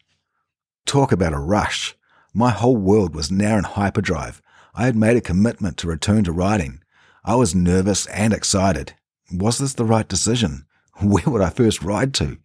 Talk 0.84 1.12
about 1.12 1.32
a 1.32 1.38
rush. 1.38 1.96
My 2.34 2.50
whole 2.50 2.76
world 2.76 3.14
was 3.14 3.30
now 3.30 3.56
in 3.56 3.64
hyperdrive. 3.64 4.42
I 4.74 4.84
had 4.84 4.96
made 4.96 5.16
a 5.16 5.22
commitment 5.22 5.78
to 5.78 5.88
return 5.88 6.24
to 6.24 6.32
riding. 6.32 6.82
I 7.24 7.34
was 7.36 7.54
nervous 7.54 8.06
and 8.06 8.32
excited. 8.32 8.94
Was 9.32 9.58
this 9.58 9.74
the 9.74 9.84
right 9.84 10.08
decision? 10.08 10.66
Where 11.00 11.24
would 11.26 11.42
I 11.42 11.50
first 11.50 11.82
ride 11.82 12.12
to? 12.14 12.38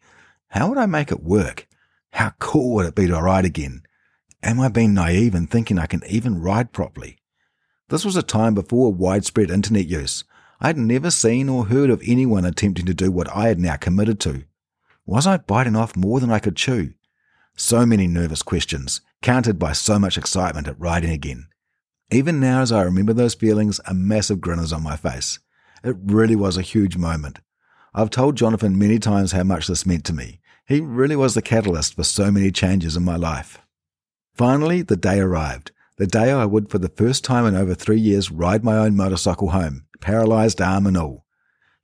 How 0.49 0.69
would 0.69 0.77
I 0.77 0.85
make 0.85 1.11
it 1.11 1.23
work? 1.23 1.67
How 2.13 2.31
cool 2.39 2.75
would 2.75 2.85
it 2.85 2.95
be 2.95 3.07
to 3.07 3.21
ride 3.21 3.45
again? 3.45 3.83
Am 4.41 4.59
I 4.59 4.69
being 4.69 4.93
naive 4.93 5.35
in 5.35 5.47
thinking 5.47 5.77
I 5.77 5.87
can 5.87 6.01
even 6.07 6.41
ride 6.41 6.71
properly? 6.71 7.17
This 7.89 8.05
was 8.05 8.15
a 8.15 8.23
time 8.23 8.53
before 8.53 8.93
widespread 8.93 9.51
internet 9.51 9.87
use. 9.87 10.23
I 10.61 10.67
had 10.67 10.77
never 10.77 11.11
seen 11.11 11.49
or 11.49 11.65
heard 11.65 11.89
of 11.89 12.01
anyone 12.05 12.45
attempting 12.45 12.85
to 12.85 12.93
do 12.93 13.11
what 13.11 13.29
I 13.35 13.47
had 13.49 13.59
now 13.59 13.75
committed 13.75 14.19
to. 14.21 14.45
Was 15.05 15.27
I 15.27 15.37
biting 15.37 15.75
off 15.75 15.95
more 15.95 16.19
than 16.19 16.31
I 16.31 16.39
could 16.39 16.55
chew? 16.55 16.93
So 17.57 17.85
many 17.85 18.07
nervous 18.07 18.41
questions, 18.41 19.01
countered 19.21 19.59
by 19.59 19.73
so 19.73 19.99
much 19.99 20.17
excitement 20.17 20.67
at 20.67 20.79
riding 20.79 21.11
again. 21.11 21.47
Even 22.11 22.39
now, 22.39 22.61
as 22.61 22.71
I 22.71 22.83
remember 22.83 23.13
those 23.13 23.33
feelings, 23.33 23.81
a 23.85 23.93
massive 23.93 24.39
grin 24.39 24.59
is 24.59 24.71
on 24.71 24.83
my 24.83 24.95
face. 24.95 25.39
It 25.83 25.97
really 26.03 26.35
was 26.35 26.57
a 26.57 26.61
huge 26.61 26.97
moment. 26.97 27.39
I've 27.97 28.09
told 28.09 28.35
Jonathan 28.35 28.77
many 28.77 28.99
times 28.99 29.31
how 29.31 29.43
much 29.43 29.67
this 29.67 29.85
meant 29.85 30.03
to 30.05 30.13
me. 30.13 30.41
He 30.67 30.81
really 30.81 31.15
was 31.15 31.33
the 31.33 31.41
catalyst 31.41 31.93
for 31.93 32.03
so 32.03 32.29
many 32.29 32.51
changes 32.51 32.97
in 32.97 33.05
my 33.05 33.15
life. 33.15 33.59
Finally, 34.33 34.81
the 34.81 34.97
day 34.97 35.21
arrived. 35.21 35.71
The 35.97 36.05
day 36.05 36.29
I 36.29 36.43
would, 36.43 36.69
for 36.69 36.77
the 36.77 36.89
first 36.89 37.23
time 37.23 37.45
in 37.45 37.55
over 37.55 37.73
three 37.73 37.99
years, 37.99 38.29
ride 38.29 38.65
my 38.65 38.75
own 38.75 38.97
motorcycle 38.97 39.51
home, 39.51 39.85
paralysed 40.01 40.59
arm 40.59 40.87
and 40.87 40.97
all. 40.97 41.25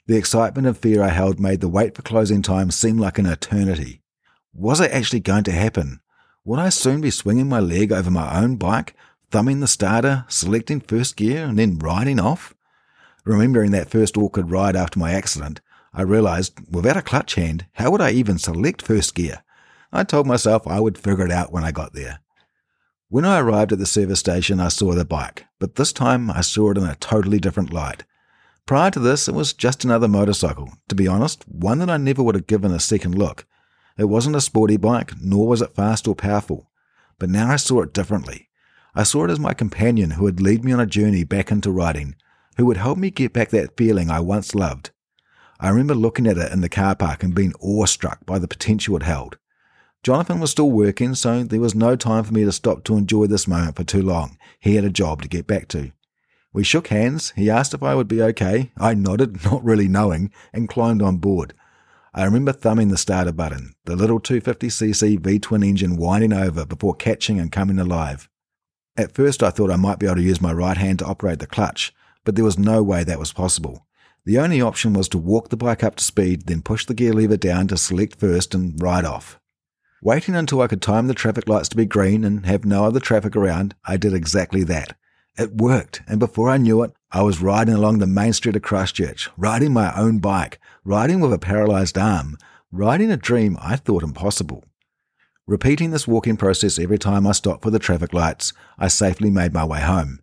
The 0.05 0.17
excitement 0.17 0.67
and 0.67 0.77
fear 0.77 1.01
I 1.01 1.07
held 1.07 1.39
made 1.39 1.61
the 1.61 1.69
wait 1.69 1.95
for 1.95 2.01
closing 2.01 2.41
time 2.41 2.71
seem 2.71 2.97
like 2.97 3.17
an 3.17 3.25
eternity. 3.25 4.01
Was 4.53 4.81
it 4.81 4.91
actually 4.91 5.21
going 5.21 5.45
to 5.45 5.53
happen? 5.53 6.01
Would 6.43 6.59
I 6.59 6.67
soon 6.67 6.99
be 6.99 7.09
swinging 7.09 7.47
my 7.47 7.61
leg 7.61 7.93
over 7.93 8.11
my 8.11 8.37
own 8.37 8.57
bike, 8.57 8.97
thumbing 9.29 9.61
the 9.61 9.67
starter, 9.67 10.25
selecting 10.27 10.81
first 10.81 11.15
gear, 11.15 11.45
and 11.45 11.57
then 11.57 11.79
riding 11.79 12.19
off? 12.19 12.53
Remembering 13.23 13.71
that 13.71 13.89
first 13.89 14.17
awkward 14.17 14.51
ride 14.51 14.75
after 14.75 14.99
my 14.99 15.13
accident, 15.13 15.61
I 15.93 16.03
realized 16.03 16.59
without 16.69 16.97
a 16.97 17.01
clutch 17.01 17.35
hand, 17.35 17.65
how 17.73 17.91
would 17.91 18.01
I 18.01 18.11
even 18.11 18.37
select 18.37 18.81
first 18.81 19.13
gear? 19.15 19.43
I 19.91 20.03
told 20.03 20.25
myself 20.25 20.65
I 20.67 20.79
would 20.79 20.97
figure 20.97 21.25
it 21.25 21.31
out 21.31 21.51
when 21.51 21.63
I 21.63 21.71
got 21.71 21.93
there. 21.93 22.21
When 23.09 23.25
I 23.25 23.39
arrived 23.39 23.73
at 23.73 23.79
the 23.79 23.85
service 23.85 24.21
station, 24.21 24.61
I 24.61 24.69
saw 24.69 24.93
the 24.93 25.03
bike, 25.03 25.45
but 25.59 25.75
this 25.75 25.91
time 25.91 26.31
I 26.31 26.39
saw 26.39 26.71
it 26.71 26.77
in 26.77 26.85
a 26.85 26.95
totally 26.95 27.39
different 27.39 27.73
light. 27.73 28.05
Prior 28.65 28.89
to 28.91 28.99
this, 28.99 29.27
it 29.27 29.35
was 29.35 29.51
just 29.51 29.83
another 29.83 30.07
motorcycle. 30.07 30.71
To 30.87 30.95
be 30.95 31.09
honest, 31.09 31.43
one 31.45 31.79
that 31.79 31.89
I 31.89 31.97
never 31.97 32.23
would 32.23 32.35
have 32.35 32.47
given 32.47 32.71
a 32.71 32.79
second 32.79 33.17
look. 33.17 33.45
It 33.97 34.05
wasn't 34.05 34.37
a 34.37 34.41
sporty 34.41 34.77
bike, 34.77 35.11
nor 35.21 35.45
was 35.45 35.61
it 35.61 35.75
fast 35.75 36.07
or 36.07 36.15
powerful. 36.15 36.71
But 37.19 37.29
now 37.29 37.51
I 37.51 37.57
saw 37.57 37.81
it 37.81 37.93
differently. 37.93 38.47
I 38.95 39.03
saw 39.03 39.25
it 39.25 39.29
as 39.29 39.39
my 39.39 39.53
companion 39.53 40.11
who 40.11 40.23
would 40.23 40.39
lead 40.39 40.63
me 40.63 40.71
on 40.71 40.79
a 40.79 40.85
journey 40.85 41.25
back 41.25 41.51
into 41.51 41.69
riding, 41.69 42.15
who 42.55 42.65
would 42.65 42.77
help 42.77 42.97
me 42.97 43.09
get 43.09 43.33
back 43.33 43.49
that 43.49 43.75
feeling 43.75 44.09
I 44.09 44.21
once 44.21 44.55
loved. 44.55 44.91
I 45.61 45.69
remember 45.69 45.93
looking 45.93 46.25
at 46.25 46.39
it 46.39 46.51
in 46.51 46.61
the 46.61 46.69
car 46.69 46.95
park 46.95 47.21
and 47.21 47.35
being 47.35 47.53
awestruck 47.61 48.25
by 48.25 48.39
the 48.39 48.47
potential 48.47 48.95
it 48.95 49.03
held. 49.03 49.37
Jonathan 50.01 50.39
was 50.39 50.49
still 50.49 50.71
working, 50.71 51.13
so 51.13 51.43
there 51.43 51.59
was 51.59 51.75
no 51.75 51.95
time 51.95 52.23
for 52.23 52.33
me 52.33 52.43
to 52.43 52.51
stop 52.51 52.83
to 52.85 52.97
enjoy 52.97 53.27
this 53.27 53.47
moment 53.47 53.75
for 53.75 53.83
too 53.83 54.01
long. 54.01 54.39
He 54.59 54.75
had 54.75 54.83
a 54.83 54.89
job 54.89 55.21
to 55.21 55.27
get 55.27 55.45
back 55.45 55.67
to. 55.69 55.91
We 56.51 56.63
shook 56.63 56.87
hands. 56.87 57.31
He 57.35 57.51
asked 57.51 57.75
if 57.75 57.83
I 57.83 57.93
would 57.93 58.07
be 58.07 58.23
okay. 58.23 58.71
I 58.75 58.95
nodded, 58.95 59.45
not 59.51 59.63
really 59.63 59.87
knowing, 59.87 60.31
and 60.51 60.67
climbed 60.67 61.03
on 61.03 61.17
board. 61.17 61.53
I 62.11 62.25
remember 62.25 62.51
thumbing 62.51 62.87
the 62.87 62.97
starter 62.97 63.31
button, 63.31 63.75
the 63.85 63.95
little 63.95 64.19
250cc 64.19 65.19
V 65.19 65.37
twin 65.37 65.61
engine 65.61 65.95
winding 65.95 66.33
over 66.33 66.65
before 66.65 66.95
catching 66.95 67.39
and 67.39 67.51
coming 67.51 67.77
alive. 67.77 68.27
At 68.97 69.13
first, 69.13 69.43
I 69.43 69.51
thought 69.51 69.71
I 69.71 69.77
might 69.77 69.99
be 69.99 70.07
able 70.07 70.15
to 70.15 70.23
use 70.23 70.41
my 70.41 70.51
right 70.51 70.75
hand 70.75 70.99
to 70.99 71.05
operate 71.05 71.37
the 71.37 71.47
clutch, 71.47 71.93
but 72.25 72.35
there 72.35 72.43
was 72.43 72.57
no 72.57 72.81
way 72.81 73.03
that 73.03 73.19
was 73.19 73.31
possible. 73.31 73.85
The 74.23 74.37
only 74.37 74.61
option 74.61 74.93
was 74.93 75.09
to 75.09 75.17
walk 75.17 75.49
the 75.49 75.57
bike 75.57 75.83
up 75.83 75.95
to 75.95 76.03
speed, 76.03 76.45
then 76.45 76.61
push 76.61 76.85
the 76.85 76.93
gear 76.93 77.13
lever 77.13 77.37
down 77.37 77.67
to 77.69 77.77
select 77.77 78.19
first 78.19 78.53
and 78.53 78.79
ride 78.81 79.05
off. 79.05 79.39
Waiting 80.03 80.35
until 80.35 80.61
I 80.61 80.67
could 80.67 80.81
time 80.81 81.07
the 81.07 81.13
traffic 81.13 81.47
lights 81.47 81.69
to 81.69 81.77
be 81.77 81.85
green 81.85 82.23
and 82.23 82.45
have 82.45 82.63
no 82.63 82.85
other 82.85 82.99
traffic 82.99 83.35
around, 83.35 83.75
I 83.85 83.97
did 83.97 84.13
exactly 84.13 84.63
that. 84.65 84.95
It 85.37 85.55
worked, 85.55 86.01
and 86.07 86.19
before 86.19 86.49
I 86.49 86.57
knew 86.57 86.83
it, 86.83 86.93
I 87.11 87.23
was 87.23 87.41
riding 87.41 87.73
along 87.73 87.99
the 87.99 88.07
main 88.07 88.33
street 88.33 88.55
of 88.55 88.61
Christchurch, 88.61 89.29
riding 89.37 89.73
my 89.73 89.95
own 89.95 90.19
bike, 90.19 90.59
riding 90.83 91.19
with 91.19 91.33
a 91.33 91.39
paralyzed 91.39 91.97
arm, 91.97 92.37
riding 92.71 93.11
a 93.11 93.17
dream 93.17 93.57
I 93.61 93.75
thought 93.75 94.03
impossible. 94.03 94.63
Repeating 95.47 95.91
this 95.91 96.07
walking 96.07 96.37
process 96.37 96.77
every 96.77 96.97
time 96.97 97.25
I 97.25 97.31
stopped 97.31 97.63
for 97.63 97.71
the 97.71 97.79
traffic 97.79 98.13
lights, 98.13 98.53
I 98.77 98.87
safely 98.87 99.31
made 99.31 99.53
my 99.53 99.65
way 99.65 99.81
home. 99.81 100.19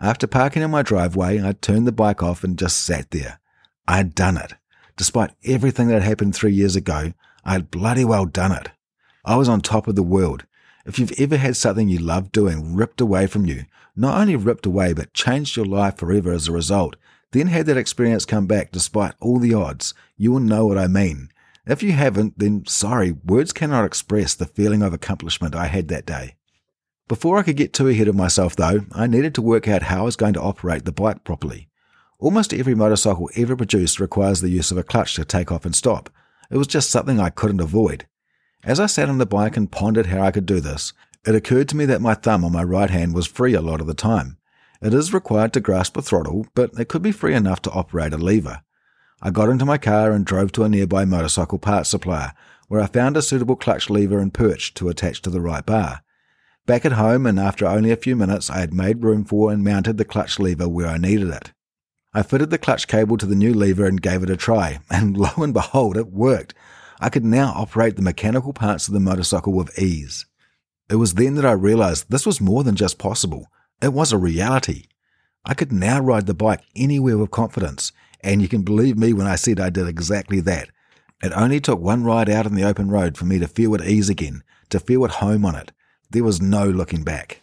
After 0.00 0.26
parking 0.26 0.62
in 0.62 0.70
my 0.70 0.82
driveway, 0.82 1.42
I 1.42 1.52
turned 1.52 1.86
the 1.86 1.92
bike 1.92 2.22
off 2.22 2.44
and 2.44 2.58
just 2.58 2.82
sat 2.82 3.10
there. 3.10 3.40
I 3.86 3.96
had 3.96 4.14
done 4.14 4.36
it. 4.36 4.54
Despite 4.96 5.32
everything 5.44 5.88
that 5.88 6.02
happened 6.02 6.34
three 6.34 6.52
years 6.52 6.76
ago, 6.76 7.12
I 7.44 7.52
had 7.52 7.70
bloody 7.70 8.04
well 8.04 8.24
done 8.24 8.52
it. 8.52 8.70
I 9.24 9.36
was 9.36 9.48
on 9.48 9.60
top 9.60 9.88
of 9.88 9.96
the 9.96 10.02
world. 10.02 10.44
If 10.86 10.98
you've 10.98 11.18
ever 11.18 11.36
had 11.36 11.56
something 11.56 11.88
you 11.88 11.98
loved 11.98 12.32
doing 12.32 12.74
ripped 12.74 13.00
away 13.00 13.26
from 13.26 13.44
you, 13.44 13.64
not 13.96 14.20
only 14.20 14.36
ripped 14.36 14.66
away, 14.66 14.92
but 14.92 15.12
changed 15.12 15.56
your 15.56 15.66
life 15.66 15.96
forever 15.96 16.32
as 16.32 16.48
a 16.48 16.52
result, 16.52 16.96
then 17.32 17.48
had 17.48 17.66
that 17.66 17.76
experience 17.76 18.24
come 18.24 18.46
back 18.46 18.72
despite 18.72 19.14
all 19.20 19.38
the 19.38 19.52
odds, 19.52 19.92
you 20.16 20.32
will 20.32 20.40
know 20.40 20.66
what 20.66 20.78
I 20.78 20.86
mean. 20.86 21.28
If 21.66 21.82
you 21.82 21.92
haven't, 21.92 22.38
then 22.38 22.64
sorry, 22.66 23.12
words 23.12 23.52
cannot 23.52 23.84
express 23.84 24.34
the 24.34 24.46
feeling 24.46 24.82
of 24.82 24.94
accomplishment 24.94 25.54
I 25.54 25.66
had 25.66 25.88
that 25.88 26.06
day. 26.06 26.36
Before 27.08 27.38
I 27.38 27.42
could 27.42 27.56
get 27.56 27.72
too 27.72 27.88
ahead 27.88 28.06
of 28.06 28.14
myself, 28.14 28.54
though, 28.54 28.82
I 28.92 29.06
needed 29.06 29.34
to 29.36 29.42
work 29.42 29.66
out 29.66 29.84
how 29.84 30.00
I 30.00 30.02
was 30.02 30.16
going 30.16 30.34
to 30.34 30.42
operate 30.42 30.84
the 30.84 30.92
bike 30.92 31.24
properly. 31.24 31.68
Almost 32.18 32.52
every 32.52 32.74
motorcycle 32.74 33.30
ever 33.34 33.56
produced 33.56 33.98
requires 33.98 34.42
the 34.42 34.50
use 34.50 34.70
of 34.70 34.76
a 34.76 34.82
clutch 34.82 35.14
to 35.14 35.24
take 35.24 35.50
off 35.50 35.64
and 35.64 35.74
stop. 35.74 36.10
It 36.50 36.58
was 36.58 36.66
just 36.66 36.90
something 36.90 37.18
I 37.18 37.30
couldn't 37.30 37.60
avoid. 37.60 38.06
As 38.62 38.78
I 38.78 38.86
sat 38.86 39.08
on 39.08 39.16
the 39.16 39.24
bike 39.24 39.56
and 39.56 39.70
pondered 39.70 40.06
how 40.06 40.20
I 40.20 40.30
could 40.30 40.44
do 40.44 40.60
this, 40.60 40.92
it 41.26 41.34
occurred 41.34 41.68
to 41.70 41.76
me 41.76 41.86
that 41.86 42.02
my 42.02 42.12
thumb 42.12 42.44
on 42.44 42.52
my 42.52 42.62
right 42.62 42.90
hand 42.90 43.14
was 43.14 43.26
free 43.26 43.54
a 43.54 43.62
lot 43.62 43.80
of 43.80 43.86
the 43.86 43.94
time. 43.94 44.36
It 44.82 44.92
is 44.92 45.14
required 45.14 45.54
to 45.54 45.60
grasp 45.60 45.96
a 45.96 46.02
throttle, 46.02 46.46
but 46.54 46.72
it 46.78 46.88
could 46.88 47.02
be 47.02 47.12
free 47.12 47.34
enough 47.34 47.62
to 47.62 47.70
operate 47.70 48.12
a 48.12 48.18
lever. 48.18 48.62
I 49.22 49.30
got 49.30 49.48
into 49.48 49.64
my 49.64 49.78
car 49.78 50.12
and 50.12 50.26
drove 50.26 50.52
to 50.52 50.64
a 50.64 50.68
nearby 50.68 51.06
motorcycle 51.06 51.58
parts 51.58 51.88
supplier, 51.88 52.34
where 52.68 52.80
I 52.80 52.86
found 52.86 53.16
a 53.16 53.22
suitable 53.22 53.56
clutch 53.56 53.88
lever 53.88 54.18
and 54.18 54.34
perch 54.34 54.74
to 54.74 54.90
attach 54.90 55.22
to 55.22 55.30
the 55.30 55.40
right 55.40 55.64
bar. 55.64 56.02
Back 56.68 56.84
at 56.84 56.92
home, 56.92 57.24
and 57.24 57.40
after 57.40 57.64
only 57.64 57.90
a 57.90 57.96
few 57.96 58.14
minutes, 58.14 58.50
I 58.50 58.58
had 58.58 58.74
made 58.74 59.02
room 59.02 59.24
for 59.24 59.50
and 59.50 59.64
mounted 59.64 59.96
the 59.96 60.04
clutch 60.04 60.38
lever 60.38 60.68
where 60.68 60.86
I 60.86 60.98
needed 60.98 61.28
it. 61.30 61.50
I 62.12 62.20
fitted 62.22 62.50
the 62.50 62.58
clutch 62.58 62.86
cable 62.86 63.16
to 63.16 63.24
the 63.24 63.34
new 63.34 63.54
lever 63.54 63.86
and 63.86 64.02
gave 64.02 64.22
it 64.22 64.28
a 64.28 64.36
try, 64.36 64.80
and 64.90 65.16
lo 65.16 65.30
and 65.38 65.54
behold, 65.54 65.96
it 65.96 66.12
worked. 66.12 66.52
I 67.00 67.08
could 67.08 67.24
now 67.24 67.54
operate 67.56 67.96
the 67.96 68.02
mechanical 68.02 68.52
parts 68.52 68.86
of 68.86 68.92
the 68.92 69.00
motorcycle 69.00 69.54
with 69.54 69.78
ease. 69.78 70.26
It 70.90 70.96
was 70.96 71.14
then 71.14 71.36
that 71.36 71.46
I 71.46 71.52
realized 71.52 72.10
this 72.10 72.26
was 72.26 72.38
more 72.38 72.62
than 72.62 72.76
just 72.76 72.98
possible. 72.98 73.46
It 73.80 73.94
was 73.94 74.12
a 74.12 74.18
reality. 74.18 74.88
I 75.46 75.54
could 75.54 75.72
now 75.72 76.00
ride 76.00 76.26
the 76.26 76.34
bike 76.34 76.60
anywhere 76.76 77.16
with 77.16 77.30
confidence, 77.30 77.92
and 78.20 78.42
you 78.42 78.48
can 78.48 78.60
believe 78.60 78.98
me 78.98 79.14
when 79.14 79.26
I 79.26 79.36
said 79.36 79.58
I 79.58 79.70
did 79.70 79.88
exactly 79.88 80.40
that. 80.40 80.68
It 81.22 81.32
only 81.34 81.60
took 81.60 81.80
one 81.80 82.04
ride 82.04 82.28
out 82.28 82.44
on 82.44 82.54
the 82.54 82.64
open 82.64 82.90
road 82.90 83.16
for 83.16 83.24
me 83.24 83.38
to 83.38 83.48
feel 83.48 83.74
at 83.74 83.80
ease 83.80 84.10
again, 84.10 84.42
to 84.68 84.78
feel 84.78 85.06
at 85.06 85.12
home 85.12 85.46
on 85.46 85.54
it. 85.54 85.72
There 86.10 86.24
was 86.24 86.40
no 86.40 86.64
looking 86.64 87.04
back. 87.04 87.42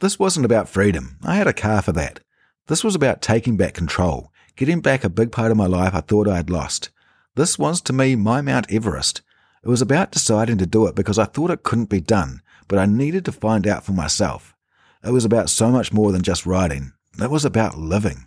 This 0.00 0.18
wasn't 0.18 0.44
about 0.44 0.68
freedom. 0.68 1.16
I 1.22 1.36
had 1.36 1.46
a 1.46 1.54
car 1.54 1.80
for 1.80 1.92
that. 1.92 2.20
This 2.66 2.84
was 2.84 2.94
about 2.94 3.22
taking 3.22 3.56
back 3.56 3.72
control, 3.72 4.30
getting 4.54 4.80
back 4.80 5.02
a 5.02 5.08
big 5.08 5.32
part 5.32 5.50
of 5.50 5.56
my 5.56 5.66
life 5.66 5.94
I 5.94 6.02
thought 6.02 6.28
I 6.28 6.36
had 6.36 6.50
lost. 6.50 6.90
This 7.36 7.58
was 7.58 7.80
to 7.82 7.92
me 7.94 8.14
my 8.14 8.42
Mount 8.42 8.70
Everest. 8.70 9.22
It 9.64 9.68
was 9.68 9.80
about 9.80 10.10
deciding 10.10 10.58
to 10.58 10.66
do 10.66 10.86
it 10.86 10.94
because 10.94 11.18
I 11.18 11.24
thought 11.24 11.50
it 11.50 11.62
couldn't 11.62 11.88
be 11.88 12.00
done, 12.00 12.42
but 12.68 12.78
I 12.78 12.84
needed 12.84 13.24
to 13.24 13.32
find 13.32 13.66
out 13.66 13.84
for 13.84 13.92
myself. 13.92 14.54
It 15.02 15.12
was 15.12 15.24
about 15.24 15.48
so 15.48 15.70
much 15.70 15.92
more 15.92 16.12
than 16.12 16.22
just 16.22 16.44
riding. 16.44 16.92
It 17.18 17.30
was 17.30 17.46
about 17.46 17.78
living. 17.78 18.26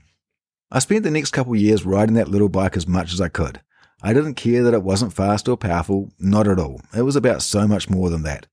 I 0.71 0.79
spent 0.79 1.03
the 1.03 1.11
next 1.11 1.29
couple 1.29 1.55
years 1.55 1.85
riding 1.85 2.15
that 2.15 2.27
little 2.27 2.49
bike 2.49 2.75
as 2.75 2.87
much 2.87 3.13
as 3.13 3.21
I 3.21 3.29
could. 3.29 3.61
I 4.01 4.13
didn't 4.13 4.33
care 4.33 4.63
that 4.63 4.73
it 4.73 4.83
wasn't 4.83 5.13
fast 5.13 5.47
or 5.47 5.57
powerful, 5.57 6.11
not 6.17 6.47
at 6.47 6.59
all. 6.59 6.81
It 6.95 7.03
was 7.03 7.15
about 7.15 7.43
so 7.43 7.67
much 7.67 7.89
more 7.89 8.09
than 8.09 8.23
that. 8.23 8.47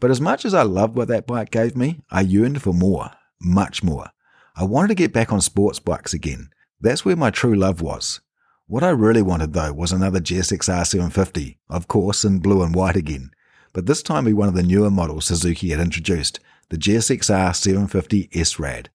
But 0.00 0.10
as 0.10 0.20
much 0.20 0.44
as 0.44 0.54
I 0.54 0.62
loved 0.62 0.96
what 0.96 1.08
that 1.08 1.26
bike 1.26 1.50
gave 1.50 1.76
me, 1.76 2.00
I 2.10 2.20
yearned 2.20 2.62
for 2.62 2.72
more, 2.72 3.10
much 3.40 3.82
more. 3.82 4.10
I 4.56 4.64
wanted 4.64 4.88
to 4.88 4.94
get 4.94 5.12
back 5.12 5.32
on 5.32 5.40
sports 5.40 5.78
bikes 5.78 6.14
again. 6.14 6.50
That's 6.80 7.04
where 7.04 7.16
my 7.16 7.30
true 7.30 7.54
love 7.54 7.80
was. 7.80 8.20
What 8.66 8.84
I 8.84 8.90
really 8.90 9.22
wanted 9.22 9.52
though 9.52 9.72
was 9.72 9.92
another 9.92 10.20
GSX-R 10.20 10.84
750, 10.84 11.58
of 11.68 11.88
course 11.88 12.24
in 12.24 12.38
blue 12.38 12.62
and 12.62 12.74
white 12.74 12.96
again 12.96 13.30
but 13.72 13.86
this 13.86 14.02
time 14.02 14.24
be 14.24 14.32
one 14.32 14.48
of 14.48 14.54
the 14.54 14.62
newer 14.62 14.90
models 14.90 15.26
Suzuki 15.26 15.70
had 15.70 15.80
introduced, 15.80 16.40
the 16.70 16.76
GSX-R 16.76 17.54
750 17.54 18.28
S-Rad. 18.34 18.90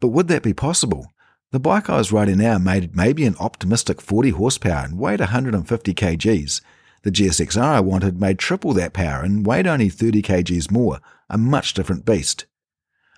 But 0.00 0.08
would 0.08 0.28
that 0.28 0.42
be 0.42 0.52
possible? 0.52 1.12
The 1.50 1.58
bike 1.58 1.88
I 1.88 1.96
was 1.96 2.12
riding 2.12 2.38
now 2.38 2.58
made 2.58 2.94
maybe 2.94 3.24
an 3.24 3.36
optimistic 3.40 4.00
40 4.00 4.30
horsepower 4.30 4.84
and 4.84 4.98
weighed 4.98 5.20
150 5.20 5.94
kgs. 5.94 6.60
The 7.08 7.24
GSX-R 7.24 7.76
I 7.76 7.80
wanted 7.80 8.20
made 8.20 8.38
triple 8.38 8.74
that 8.74 8.92
power 8.92 9.22
and 9.22 9.46
weighed 9.46 9.66
only 9.66 9.88
30 9.88 10.20
kgs 10.20 10.70
more, 10.70 11.00
a 11.30 11.38
much 11.38 11.72
different 11.72 12.04
beast. 12.04 12.44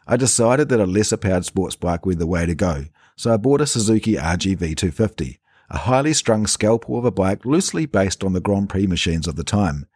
I 0.07 0.17
decided 0.17 0.69
that 0.69 0.79
a 0.79 0.87
lesser 0.87 1.17
powered 1.17 1.45
sports 1.45 1.75
bike 1.75 2.07
was 2.07 2.19
the 2.19 2.27
way 2.29 2.47
to 2.47 2.55
go, 2.55 2.85
so 3.17 3.35
I 3.35 3.37
bought 3.37 3.61
a 3.61 3.67
Suzuki 3.67 4.15
RGV 4.15 4.77
250, 4.77 5.41
a 5.71 5.79
highly 5.79 6.13
strung 6.13 6.47
scalpel 6.47 6.99
of 7.01 7.05
a 7.05 7.11
bike 7.11 7.45
loosely 7.45 7.85
based 7.85 8.23
on 8.23 8.33
the 8.33 8.41
Grand 8.41 8.69
Prix 8.69 8.87
machines 8.87 9.27
of 9.27 9.35
the 9.35 9.43
time. 9.43 9.87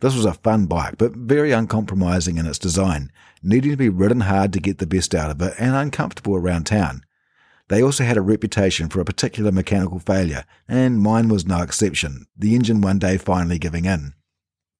This 0.00 0.14
was 0.14 0.26
a 0.26 0.34
fun 0.34 0.66
bike, 0.66 0.98
but 0.98 1.16
very 1.16 1.52
uncompromising 1.52 2.36
in 2.36 2.44
its 2.44 2.58
design, 2.58 3.10
needing 3.42 3.70
to 3.70 3.78
be 3.78 3.88
ridden 3.88 4.20
hard 4.20 4.52
to 4.52 4.60
get 4.60 4.76
the 4.76 4.86
best 4.86 5.14
out 5.14 5.30
of 5.30 5.40
it 5.40 5.54
and 5.58 5.74
uncomfortable 5.74 6.36
around 6.36 6.64
town. 6.64 7.02
They 7.68 7.82
also 7.82 8.04
had 8.04 8.16
a 8.16 8.22
reputation 8.22 8.88
for 8.88 9.00
a 9.00 9.04
particular 9.04 9.52
mechanical 9.52 9.98
failure, 9.98 10.44
and 10.66 11.00
mine 11.00 11.28
was 11.28 11.46
no 11.46 11.62
exception, 11.62 12.26
the 12.36 12.54
engine 12.54 12.80
one 12.80 12.98
day 12.98 13.18
finally 13.18 13.58
giving 13.58 13.84
in. 13.84 14.14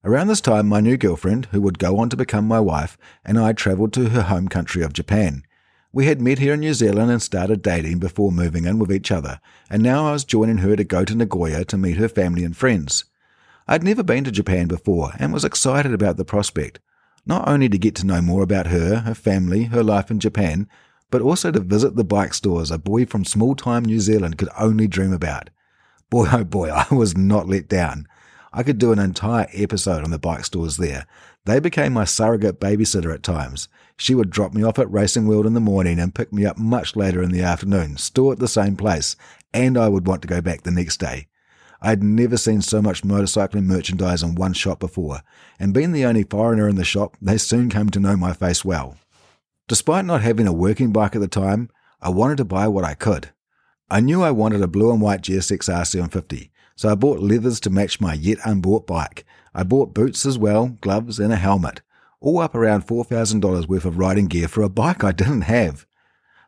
Around 0.05 0.29
this 0.29 0.41
time, 0.41 0.67
my 0.67 0.81
new 0.81 0.97
girlfriend, 0.97 1.47
who 1.47 1.61
would 1.61 1.79
go 1.79 1.99
on 1.99 2.09
to 2.09 2.17
become 2.17 2.47
my 2.47 2.61
wife, 2.61 2.97
and 3.25 3.39
I 3.39 3.53
travelled 3.53 3.93
to 3.95 4.11
her 4.11 4.23
home 4.23 4.49
country 4.49 4.83
of 4.83 4.95
Japan. 4.95 5.43
We 5.93 6.07
had 6.07 6.21
met 6.21 6.39
here 6.39 6.55
in 6.55 6.61
New 6.61 6.73
Zealand 6.73 7.11
and 7.11 7.21
started 7.21 7.63
dating 7.63 7.99
before 7.99 8.33
moving 8.33 8.65
in 8.65 8.79
with 8.79 8.93
each 8.93 9.11
other, 9.11 9.41
and 9.69 9.83
now 9.83 10.07
I 10.07 10.13
was 10.13 10.25
joining 10.25 10.59
her 10.59 10.77
to 10.77 10.85
go 10.85 11.05
to 11.05 11.15
Nagoya 11.15 11.65
to 11.67 11.77
meet 11.77 11.97
her 11.99 12.09
family 12.09 12.45
and 12.45 12.57
friends. 12.57 13.05
I'd 13.67 13.83
never 13.83 14.03
been 14.03 14.25
to 14.25 14.31
Japan 14.31 14.67
before 14.67 15.13
and 15.19 15.33
was 15.33 15.45
excited 15.45 15.93
about 15.93 16.17
the 16.17 16.25
prospect, 16.25 16.79
not 17.27 17.47
only 17.47 17.69
to 17.69 17.77
get 17.77 17.95
to 17.97 18.07
know 18.07 18.23
more 18.23 18.43
about 18.43 18.69
her, 18.69 19.01
her 19.01 19.15
family, 19.15 19.65
her 19.65 19.83
life 19.83 20.11
in 20.11 20.21
Japan, 20.21 20.69
but 21.11 21.23
also 21.23 21.51
to 21.51 21.61
visit 21.61 21.97
the 21.97 22.05
bike 22.05 22.35
stores 22.35 22.71
a 22.71 22.79
boy 22.79 23.07
from 23.07 23.25
small 23.25 23.55
time 23.55 23.85
New 23.85 24.01
Zealand 24.01 24.39
could 24.39 24.49
only 24.59 24.87
dream 24.87 25.13
about. 25.13 25.51
Boy, 26.11 26.29
oh 26.33 26.45
boy, 26.45 26.71
I 26.91 26.95
was 26.95 27.17
not 27.17 27.49
let 27.49 27.69
down. 27.69 28.07
I 28.53 28.63
could 28.63 28.79
do 28.79 28.93
an 28.93 28.99
entire 28.99 29.47
episode 29.53 30.05
on 30.05 30.11
the 30.11 30.19
bike 30.19 30.45
stores 30.45 30.79
there. 30.79 31.07
They 31.45 31.61
became 31.61 31.93
my 31.93 32.05
surrogate 32.05 32.61
babysitter 32.61 33.13
at 33.13 33.23
times. 33.23 33.69
She 33.97 34.15
would 34.15 34.31
drop 34.31 34.55
me 34.55 34.63
off 34.63 34.79
at 34.79 34.91
Racing 34.91 35.27
World 35.27 35.47
in 35.47 35.55
the 35.55 35.61
morning 35.61 35.99
and 35.99 36.15
pick 36.15 36.33
me 36.33 36.47
up 36.47 36.59
much 36.59 36.97
later 36.97 37.23
in 37.23 37.31
the 37.31 37.43
afternoon, 37.43 37.97
still 37.97 38.33
at 38.33 38.39
the 38.39 38.49
same 38.49 38.77
place, 38.77 39.17
and 39.53 39.77
I 39.77 39.89
would 39.89 40.07
want 40.07 40.23
to 40.23 40.29
go 40.29 40.41
back 40.41 40.63
the 40.63 40.71
next 40.71 40.99
day. 40.99 41.29
I 41.81 41.91
had 41.91 42.03
never 42.03 42.37
seen 42.37 42.61
so 42.61 42.83
much 42.83 43.03
motorcycling 43.03 43.65
merchandise 43.65 44.23
in 44.23 44.35
one 44.35 44.53
shop 44.53 44.81
before, 44.81 45.23
and 45.59 45.75
being 45.75 45.93
the 45.93 46.05
only 46.05 46.25
foreigner 46.25 46.69
in 46.69 46.77
the 46.77 46.85
shop, 46.85 47.17
they 47.21 47.39
soon 47.39 47.71
came 47.71 47.89
to 47.91 48.01
know 48.01 48.17
my 48.17 48.33
face 48.33 48.65
well. 48.65 48.97
Despite 49.69 50.07
not 50.07 50.23
having 50.23 50.47
a 50.47 50.53
working 50.53 50.93
bike 50.93 51.15
at 51.15 51.21
the 51.21 51.29
time, 51.29 51.69
I 52.01 52.09
wanted 52.09 52.39
to 52.39 52.45
buy 52.47 52.69
what 52.69 52.85
I 52.85 52.95
could. 52.95 53.31
I 53.91 54.01
knew 54.01 54.23
I 54.23 54.31
wanted 54.31 54.63
a 54.63 54.67
blue 54.67 54.91
and 54.91 55.01
white 55.01 55.21
GSX 55.21 55.69
R750, 55.69 56.51
so 56.75 56.89
I 56.89 56.95
bought 56.95 57.21
leathers 57.21 57.61
to 57.61 57.71
match 57.71 58.01
my 58.01 58.15
yet 58.15 58.39
unbought 58.47 58.87
bike. 58.87 59.27
I 59.55 59.65
bought 59.65 59.93
boots 59.93 60.25
as 60.25 60.39
well, 60.39 60.79
gloves, 60.81 61.19
and 61.19 61.33
a 61.33 61.37
helmet, 61.37 61.83
all 62.21 62.39
up 62.39 62.55
around 62.55 62.87
$4,000 62.87 63.69
worth 63.69 63.85
of 63.85 63.99
riding 63.99 64.27
gear 64.27 64.49
for 64.49 64.63
a 64.63 64.71
bike 64.71 65.05
I 65.05 65.13
didn't 65.13 65.43
have. 65.43 65.87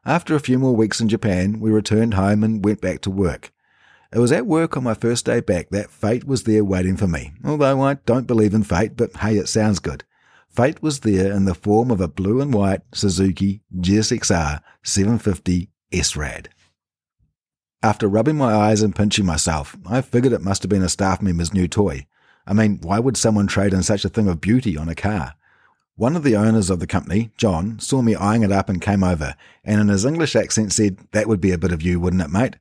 After 0.06 0.34
a 0.34 0.40
few 0.40 0.58
more 0.58 0.74
weeks 0.74 1.00
in 1.00 1.10
Japan, 1.10 1.60
we 1.60 1.70
returned 1.70 2.14
home 2.14 2.42
and 2.42 2.64
went 2.64 2.80
back 2.80 3.02
to 3.02 3.10
work. 3.10 3.52
It 4.12 4.18
was 4.18 4.32
at 4.32 4.46
work 4.46 4.78
on 4.78 4.82
my 4.82 4.94
first 4.94 5.26
day 5.26 5.40
back 5.40 5.68
that 5.70 5.90
fate 5.90 6.24
was 6.24 6.44
there 6.44 6.64
waiting 6.64 6.96
for 6.96 7.06
me. 7.06 7.32
Although 7.44 7.82
I 7.82 7.94
don't 7.94 8.26
believe 8.26 8.54
in 8.54 8.62
fate, 8.62 8.96
but 8.96 9.14
hey, 9.18 9.36
it 9.36 9.48
sounds 9.48 9.78
good. 9.78 10.04
Fate 10.50 10.82
was 10.82 11.00
there 11.00 11.32
in 11.32 11.44
the 11.44 11.54
form 11.54 11.92
of 11.92 12.00
a 12.00 12.08
blue 12.08 12.40
and 12.40 12.52
white 12.52 12.80
Suzuki 12.92 13.62
GSXR 13.78 14.60
750 14.82 15.70
S-Rad. 15.92 16.48
After 17.84 18.08
rubbing 18.08 18.36
my 18.36 18.52
eyes 18.52 18.82
and 18.82 18.94
pinching 18.94 19.24
myself, 19.24 19.76
I 19.86 20.00
figured 20.00 20.32
it 20.32 20.42
must 20.42 20.64
have 20.64 20.68
been 20.68 20.82
a 20.82 20.88
staff 20.88 21.22
member's 21.22 21.54
new 21.54 21.68
toy. 21.68 22.06
I 22.48 22.52
mean, 22.52 22.80
why 22.82 22.98
would 22.98 23.16
someone 23.16 23.46
trade 23.46 23.72
in 23.72 23.84
such 23.84 24.04
a 24.04 24.08
thing 24.08 24.26
of 24.26 24.40
beauty 24.40 24.76
on 24.76 24.88
a 24.88 24.94
car? 24.96 25.34
One 25.94 26.16
of 26.16 26.24
the 26.24 26.34
owners 26.34 26.68
of 26.68 26.80
the 26.80 26.86
company, 26.86 27.30
John, 27.36 27.78
saw 27.78 28.02
me 28.02 28.16
eyeing 28.16 28.42
it 28.42 28.50
up 28.50 28.68
and 28.68 28.82
came 28.82 29.04
over, 29.04 29.36
and 29.64 29.80
in 29.80 29.88
his 29.88 30.04
English 30.04 30.34
accent 30.34 30.72
said, 30.72 30.98
That 31.12 31.28
would 31.28 31.40
be 31.40 31.52
a 31.52 31.58
bit 31.58 31.72
of 31.72 31.80
you, 31.80 32.00
wouldn't 32.00 32.22
it, 32.22 32.30
mate? 32.30 32.56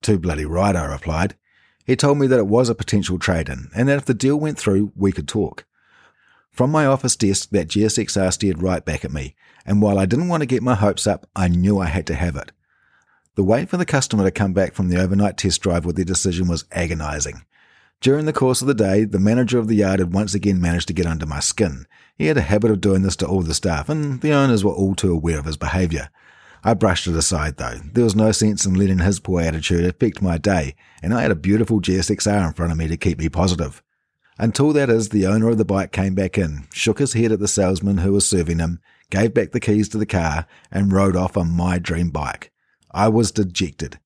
Too 0.00 0.18
bloody 0.18 0.46
right, 0.46 0.74
I 0.74 0.86
replied. 0.86 1.36
He 1.84 1.94
told 1.94 2.18
me 2.18 2.26
that 2.26 2.38
it 2.38 2.46
was 2.46 2.70
a 2.70 2.74
potential 2.74 3.18
trade 3.18 3.50
in, 3.50 3.68
and 3.76 3.88
that 3.90 3.98
if 3.98 4.06
the 4.06 4.14
deal 4.14 4.40
went 4.40 4.58
through, 4.58 4.92
we 4.96 5.12
could 5.12 5.28
talk. 5.28 5.66
From 6.54 6.70
my 6.70 6.86
office 6.86 7.16
desk, 7.16 7.50
that 7.50 7.66
GSXR 7.66 8.32
stared 8.32 8.62
right 8.62 8.84
back 8.84 9.04
at 9.04 9.10
me, 9.10 9.34
and 9.66 9.82
while 9.82 9.98
I 9.98 10.06
didn't 10.06 10.28
want 10.28 10.42
to 10.42 10.46
get 10.46 10.62
my 10.62 10.76
hopes 10.76 11.04
up, 11.04 11.28
I 11.34 11.48
knew 11.48 11.80
I 11.80 11.86
had 11.86 12.06
to 12.06 12.14
have 12.14 12.36
it. 12.36 12.52
The 13.34 13.42
wait 13.42 13.68
for 13.68 13.76
the 13.76 13.84
customer 13.84 14.22
to 14.22 14.30
come 14.30 14.52
back 14.52 14.72
from 14.72 14.88
the 14.88 15.02
overnight 15.02 15.36
test 15.36 15.60
drive 15.62 15.84
with 15.84 15.96
their 15.96 16.04
decision 16.04 16.46
was 16.46 16.64
agonizing. 16.70 17.42
During 18.00 18.26
the 18.26 18.32
course 18.32 18.60
of 18.60 18.68
the 18.68 18.74
day, 18.74 19.04
the 19.04 19.18
manager 19.18 19.58
of 19.58 19.66
the 19.66 19.74
yard 19.74 19.98
had 19.98 20.14
once 20.14 20.32
again 20.32 20.60
managed 20.60 20.86
to 20.86 20.94
get 20.94 21.06
under 21.06 21.26
my 21.26 21.40
skin. 21.40 21.86
He 22.16 22.26
had 22.26 22.36
a 22.36 22.42
habit 22.42 22.70
of 22.70 22.80
doing 22.80 23.02
this 23.02 23.16
to 23.16 23.26
all 23.26 23.42
the 23.42 23.52
staff, 23.52 23.88
and 23.88 24.20
the 24.20 24.32
owners 24.32 24.62
were 24.62 24.72
all 24.72 24.94
too 24.94 25.12
aware 25.12 25.40
of 25.40 25.46
his 25.46 25.56
behaviour. 25.56 26.08
I 26.62 26.74
brushed 26.74 27.08
it 27.08 27.16
aside 27.16 27.56
though. 27.56 27.80
There 27.92 28.04
was 28.04 28.14
no 28.14 28.30
sense 28.30 28.64
in 28.64 28.74
letting 28.74 29.00
his 29.00 29.18
poor 29.18 29.42
attitude 29.42 29.84
affect 29.84 30.22
my 30.22 30.38
day, 30.38 30.76
and 31.02 31.12
I 31.12 31.22
had 31.22 31.32
a 31.32 31.36
beautiful 31.36 31.80
GSXR 31.80 32.46
in 32.46 32.54
front 32.54 32.70
of 32.70 32.78
me 32.78 32.86
to 32.86 32.96
keep 32.96 33.18
me 33.18 33.28
positive. 33.28 33.82
Until 34.38 34.72
that 34.72 34.90
is, 34.90 35.10
the 35.10 35.26
owner 35.26 35.48
of 35.48 35.58
the 35.58 35.64
bike 35.64 35.92
came 35.92 36.14
back 36.14 36.36
in, 36.36 36.66
shook 36.72 36.98
his 36.98 37.12
head 37.12 37.30
at 37.30 37.38
the 37.38 37.48
salesman 37.48 37.98
who 37.98 38.12
was 38.12 38.28
serving 38.28 38.58
him, 38.58 38.80
gave 39.10 39.32
back 39.32 39.52
the 39.52 39.60
keys 39.60 39.88
to 39.90 39.98
the 39.98 40.06
car, 40.06 40.46
and 40.72 40.92
rode 40.92 41.14
off 41.14 41.36
on 41.36 41.50
my 41.50 41.78
dream 41.78 42.10
bike. 42.10 42.50
I 42.90 43.08
was 43.08 43.30
dejected. 43.30 43.98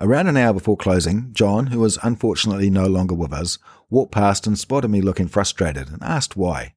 Around 0.00 0.28
an 0.28 0.36
hour 0.36 0.52
before 0.52 0.76
closing, 0.76 1.28
John, 1.32 1.66
who 1.68 1.78
was 1.78 1.98
unfortunately 2.02 2.70
no 2.70 2.86
longer 2.86 3.14
with 3.14 3.32
us, 3.32 3.58
walked 3.88 4.12
past 4.12 4.48
and 4.48 4.58
spotted 4.58 4.88
me 4.88 5.00
looking 5.00 5.28
frustrated 5.28 5.90
and 5.90 6.02
asked 6.02 6.36
why. 6.36 6.74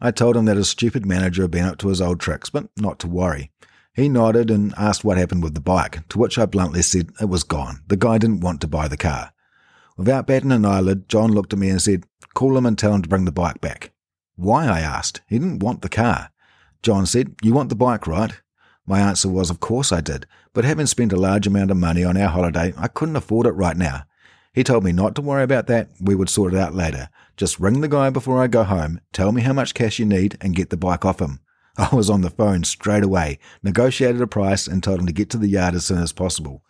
I 0.00 0.12
told 0.12 0.36
him 0.36 0.44
that 0.44 0.56
his 0.56 0.68
stupid 0.68 1.04
manager 1.04 1.42
had 1.42 1.50
been 1.50 1.64
up 1.64 1.78
to 1.78 1.88
his 1.88 2.00
old 2.00 2.20
tricks, 2.20 2.50
but 2.50 2.68
not 2.76 3.00
to 3.00 3.08
worry. 3.08 3.50
He 3.94 4.08
nodded 4.08 4.48
and 4.48 4.72
asked 4.76 5.02
what 5.02 5.16
happened 5.16 5.42
with 5.42 5.54
the 5.54 5.60
bike, 5.60 6.08
to 6.10 6.18
which 6.18 6.38
I 6.38 6.46
bluntly 6.46 6.82
said 6.82 7.10
it 7.20 7.28
was 7.28 7.42
gone. 7.42 7.82
The 7.88 7.96
guy 7.96 8.18
didn't 8.18 8.42
want 8.42 8.60
to 8.60 8.68
buy 8.68 8.86
the 8.86 8.96
car. 8.96 9.32
Without 9.96 10.28
batting 10.28 10.52
an 10.52 10.64
eyelid, 10.64 11.08
John 11.08 11.32
looked 11.32 11.52
at 11.52 11.58
me 11.58 11.70
and 11.70 11.82
said, 11.82 12.04
Call 12.34 12.56
him 12.56 12.66
and 12.66 12.78
tell 12.78 12.94
him 12.94 13.02
to 13.02 13.08
bring 13.08 13.24
the 13.24 13.32
bike 13.32 13.60
back. 13.60 13.92
Why? 14.36 14.66
I 14.66 14.80
asked. 14.80 15.20
He 15.26 15.38
didn't 15.38 15.60
want 15.60 15.82
the 15.82 15.88
car. 15.88 16.30
John 16.82 17.06
said, 17.06 17.34
You 17.42 17.54
want 17.54 17.68
the 17.68 17.74
bike, 17.74 18.06
right? 18.06 18.40
My 18.86 19.00
answer 19.00 19.28
was, 19.28 19.50
Of 19.50 19.60
course 19.60 19.92
I 19.92 20.00
did, 20.00 20.26
but 20.54 20.64
having 20.64 20.86
spent 20.86 21.12
a 21.12 21.16
large 21.16 21.46
amount 21.46 21.70
of 21.70 21.76
money 21.76 22.04
on 22.04 22.16
our 22.16 22.28
holiday, 22.28 22.72
I 22.76 22.88
couldn't 22.88 23.16
afford 23.16 23.46
it 23.46 23.52
right 23.52 23.76
now. 23.76 24.04
He 24.52 24.64
told 24.64 24.84
me 24.84 24.92
not 24.92 25.14
to 25.16 25.22
worry 25.22 25.42
about 25.42 25.66
that, 25.66 25.88
we 26.00 26.14
would 26.14 26.30
sort 26.30 26.54
it 26.54 26.58
out 26.58 26.74
later. 26.74 27.10
Just 27.36 27.60
ring 27.60 27.80
the 27.80 27.88
guy 27.88 28.10
before 28.10 28.42
I 28.42 28.46
go 28.46 28.64
home, 28.64 29.00
tell 29.12 29.30
me 29.32 29.42
how 29.42 29.52
much 29.52 29.74
cash 29.74 29.98
you 29.98 30.04
need, 30.04 30.38
and 30.40 30.56
get 30.56 30.70
the 30.70 30.76
bike 30.76 31.04
off 31.04 31.20
him. 31.20 31.40
I 31.76 31.94
was 31.94 32.10
on 32.10 32.22
the 32.22 32.30
phone 32.30 32.64
straight 32.64 33.04
away, 33.04 33.38
negotiated 33.62 34.20
a 34.20 34.26
price, 34.26 34.66
and 34.66 34.82
told 34.82 35.00
him 35.00 35.06
to 35.06 35.12
get 35.12 35.30
to 35.30 35.38
the 35.38 35.48
yard 35.48 35.74
as 35.74 35.86
soon 35.86 36.02
as 36.02 36.12
possible. 36.12 36.64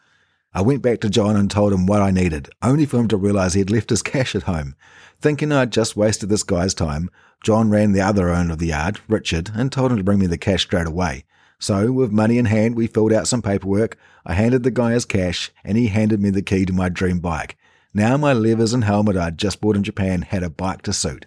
I 0.54 0.62
went 0.62 0.82
back 0.82 1.00
to 1.00 1.10
John 1.10 1.36
and 1.36 1.50
told 1.50 1.72
him 1.72 1.86
what 1.86 2.02
I 2.02 2.10
needed, 2.10 2.48
only 2.62 2.86
for 2.86 2.98
him 2.98 3.08
to 3.08 3.16
realize 3.16 3.54
he 3.54 3.60
had 3.60 3.70
left 3.70 3.90
his 3.90 4.02
cash 4.02 4.34
at 4.34 4.44
home. 4.44 4.74
Thinking 5.20 5.52
I'd 5.52 5.72
just 5.72 5.96
wasted 5.96 6.28
this 6.28 6.42
guy's 6.42 6.74
time, 6.74 7.10
John 7.44 7.70
ran 7.70 7.92
the 7.92 8.00
other 8.00 8.30
owner 8.30 8.52
of 8.52 8.58
the 8.58 8.68
yard, 8.68 9.00
Richard, 9.08 9.50
and 9.54 9.70
told 9.70 9.92
him 9.92 9.98
to 9.98 10.04
bring 10.04 10.18
me 10.18 10.26
the 10.26 10.38
cash 10.38 10.62
straight 10.62 10.86
away. 10.86 11.24
So, 11.60 11.92
with 11.92 12.12
money 12.12 12.38
in 12.38 12.44
hand, 12.44 12.76
we 12.76 12.86
filled 12.86 13.12
out 13.12 13.28
some 13.28 13.42
paperwork. 13.42 13.98
I 14.24 14.34
handed 14.34 14.62
the 14.62 14.70
guy 14.70 14.92
his 14.92 15.04
cash, 15.04 15.50
and 15.64 15.76
he 15.76 15.88
handed 15.88 16.20
me 16.20 16.30
the 16.30 16.42
key 16.42 16.64
to 16.64 16.72
my 16.72 16.88
dream 16.88 17.18
bike. 17.18 17.56
Now 17.92 18.16
my 18.16 18.32
levers 18.32 18.72
and 18.72 18.84
helmet 18.84 19.16
I'd 19.16 19.38
just 19.38 19.60
bought 19.60 19.76
in 19.76 19.82
Japan 19.82 20.22
had 20.22 20.42
a 20.42 20.50
bike 20.50 20.82
to 20.82 20.92
suit. 20.92 21.26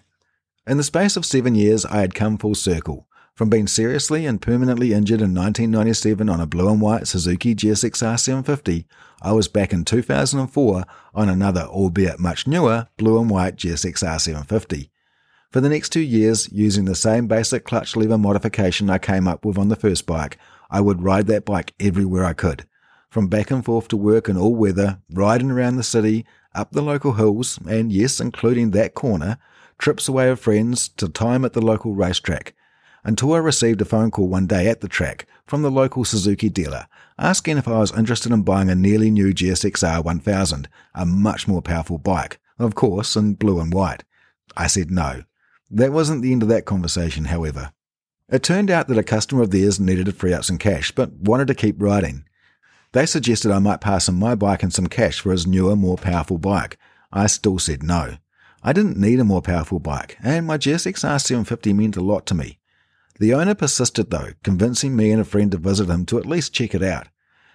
In 0.66 0.78
the 0.78 0.84
space 0.84 1.16
of 1.16 1.26
seven 1.26 1.54
years, 1.54 1.84
I 1.84 2.00
had 2.00 2.14
come 2.14 2.38
full 2.38 2.54
circle. 2.54 3.06
From 3.34 3.48
being 3.48 3.66
seriously 3.66 4.26
and 4.26 4.42
permanently 4.42 4.92
injured 4.92 5.22
in 5.22 5.34
1997 5.34 6.28
on 6.28 6.38
a 6.38 6.46
blue 6.46 6.68
and 6.68 6.82
white 6.82 7.06
Suzuki 7.06 7.54
GSX-R 7.54 8.18
750, 8.18 8.86
I 9.22 9.32
was 9.32 9.48
back 9.48 9.72
in 9.72 9.86
2004 9.86 10.84
on 11.14 11.28
another, 11.30 11.62
albeit 11.62 12.20
much 12.20 12.46
newer, 12.46 12.88
blue 12.98 13.18
and 13.18 13.30
white 13.30 13.56
GSX-R 13.56 14.18
750. 14.18 14.90
For 15.50 15.62
the 15.62 15.70
next 15.70 15.88
two 15.88 16.02
years, 16.02 16.52
using 16.52 16.84
the 16.84 16.94
same 16.94 17.26
basic 17.26 17.64
clutch 17.64 17.96
lever 17.96 18.18
modification 18.18 18.90
I 18.90 18.98
came 18.98 19.26
up 19.26 19.46
with 19.46 19.56
on 19.56 19.70
the 19.70 19.76
first 19.76 20.04
bike, 20.04 20.36
I 20.70 20.82
would 20.82 21.02
ride 21.02 21.26
that 21.28 21.46
bike 21.46 21.72
everywhere 21.80 22.26
I 22.26 22.34
could. 22.34 22.66
From 23.08 23.28
back 23.28 23.50
and 23.50 23.64
forth 23.64 23.88
to 23.88 23.96
work 23.96 24.28
in 24.28 24.36
all 24.36 24.54
weather, 24.54 25.00
riding 25.10 25.50
around 25.50 25.76
the 25.76 25.82
city, 25.82 26.26
up 26.54 26.72
the 26.72 26.82
local 26.82 27.14
hills, 27.14 27.58
and 27.66 27.90
yes, 27.90 28.20
including 28.20 28.72
that 28.72 28.92
corner, 28.92 29.38
trips 29.78 30.06
away 30.06 30.28
with 30.28 30.40
friends 30.40 30.86
to 30.90 31.08
time 31.08 31.46
at 31.46 31.54
the 31.54 31.62
local 31.62 31.94
racetrack 31.94 32.54
until 33.04 33.34
I 33.34 33.38
received 33.38 33.80
a 33.80 33.84
phone 33.84 34.10
call 34.10 34.28
one 34.28 34.46
day 34.46 34.68
at 34.68 34.80
the 34.80 34.88
track 34.88 35.26
from 35.46 35.62
the 35.62 35.70
local 35.70 36.04
Suzuki 36.04 36.48
dealer 36.48 36.86
asking 37.18 37.58
if 37.58 37.68
I 37.68 37.78
was 37.78 37.96
interested 37.96 38.32
in 38.32 38.42
buying 38.42 38.68
a 38.68 38.74
nearly 38.74 39.10
new 39.10 39.32
GSXR 39.32 40.04
1000, 40.04 40.68
a 40.94 41.06
much 41.06 41.46
more 41.46 41.62
powerful 41.62 41.98
bike, 41.98 42.40
of 42.58 42.74
course, 42.74 43.16
in 43.16 43.34
blue 43.34 43.60
and 43.60 43.72
white. 43.72 44.04
I 44.56 44.66
said 44.66 44.90
no. 44.90 45.22
That 45.70 45.92
wasn't 45.92 46.22
the 46.22 46.32
end 46.32 46.42
of 46.42 46.48
that 46.48 46.64
conversation, 46.66 47.26
however. 47.26 47.72
It 48.28 48.42
turned 48.42 48.70
out 48.70 48.88
that 48.88 48.98
a 48.98 49.02
customer 49.02 49.42
of 49.42 49.50
theirs 49.50 49.78
needed 49.78 50.06
to 50.06 50.12
free 50.12 50.32
up 50.32 50.44
some 50.44 50.58
cash, 50.58 50.90
but 50.90 51.12
wanted 51.12 51.48
to 51.48 51.54
keep 51.54 51.80
riding. 51.80 52.24
They 52.92 53.06
suggested 53.06 53.50
I 53.50 53.58
might 53.58 53.80
pass 53.80 54.08
him 54.08 54.18
my 54.18 54.34
bike 54.34 54.62
and 54.62 54.72
some 54.72 54.86
cash 54.86 55.20
for 55.20 55.32
his 55.32 55.46
newer, 55.46 55.76
more 55.76 55.96
powerful 55.96 56.38
bike. 56.38 56.76
I 57.12 57.26
still 57.26 57.58
said 57.58 57.82
no. 57.82 58.16
I 58.62 58.72
didn't 58.72 58.98
need 58.98 59.18
a 59.20 59.24
more 59.24 59.42
powerful 59.42 59.80
bike, 59.80 60.16
and 60.22 60.46
my 60.46 60.58
GSXR 60.58 61.20
750 61.20 61.72
meant 61.72 61.96
a 61.96 62.00
lot 62.00 62.26
to 62.26 62.34
me. 62.34 62.58
The 63.18 63.34
owner 63.34 63.54
persisted, 63.54 64.10
though, 64.10 64.30
convincing 64.42 64.96
me 64.96 65.10
and 65.10 65.20
a 65.20 65.24
friend 65.24 65.50
to 65.52 65.58
visit 65.58 65.88
him 65.88 66.06
to 66.06 66.18
at 66.18 66.26
least 66.26 66.54
check 66.54 66.74
it 66.74 66.82
out. 66.82 67.08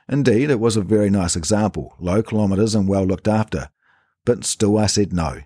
Indeed, 0.10 0.50
it 0.50 0.60
was 0.60 0.78
a 0.78 0.82
very 0.82 1.10
nice 1.10 1.36
example, 1.36 1.96
low 2.00 2.24
kilometres 2.24 2.76
and 2.76 2.88
well 2.88 3.06
looked 3.06 3.28
after. 3.28 3.70
But 4.26 4.46
still, 4.46 4.78
I 4.78 4.86
said 4.86 5.12
no. 5.12 5.42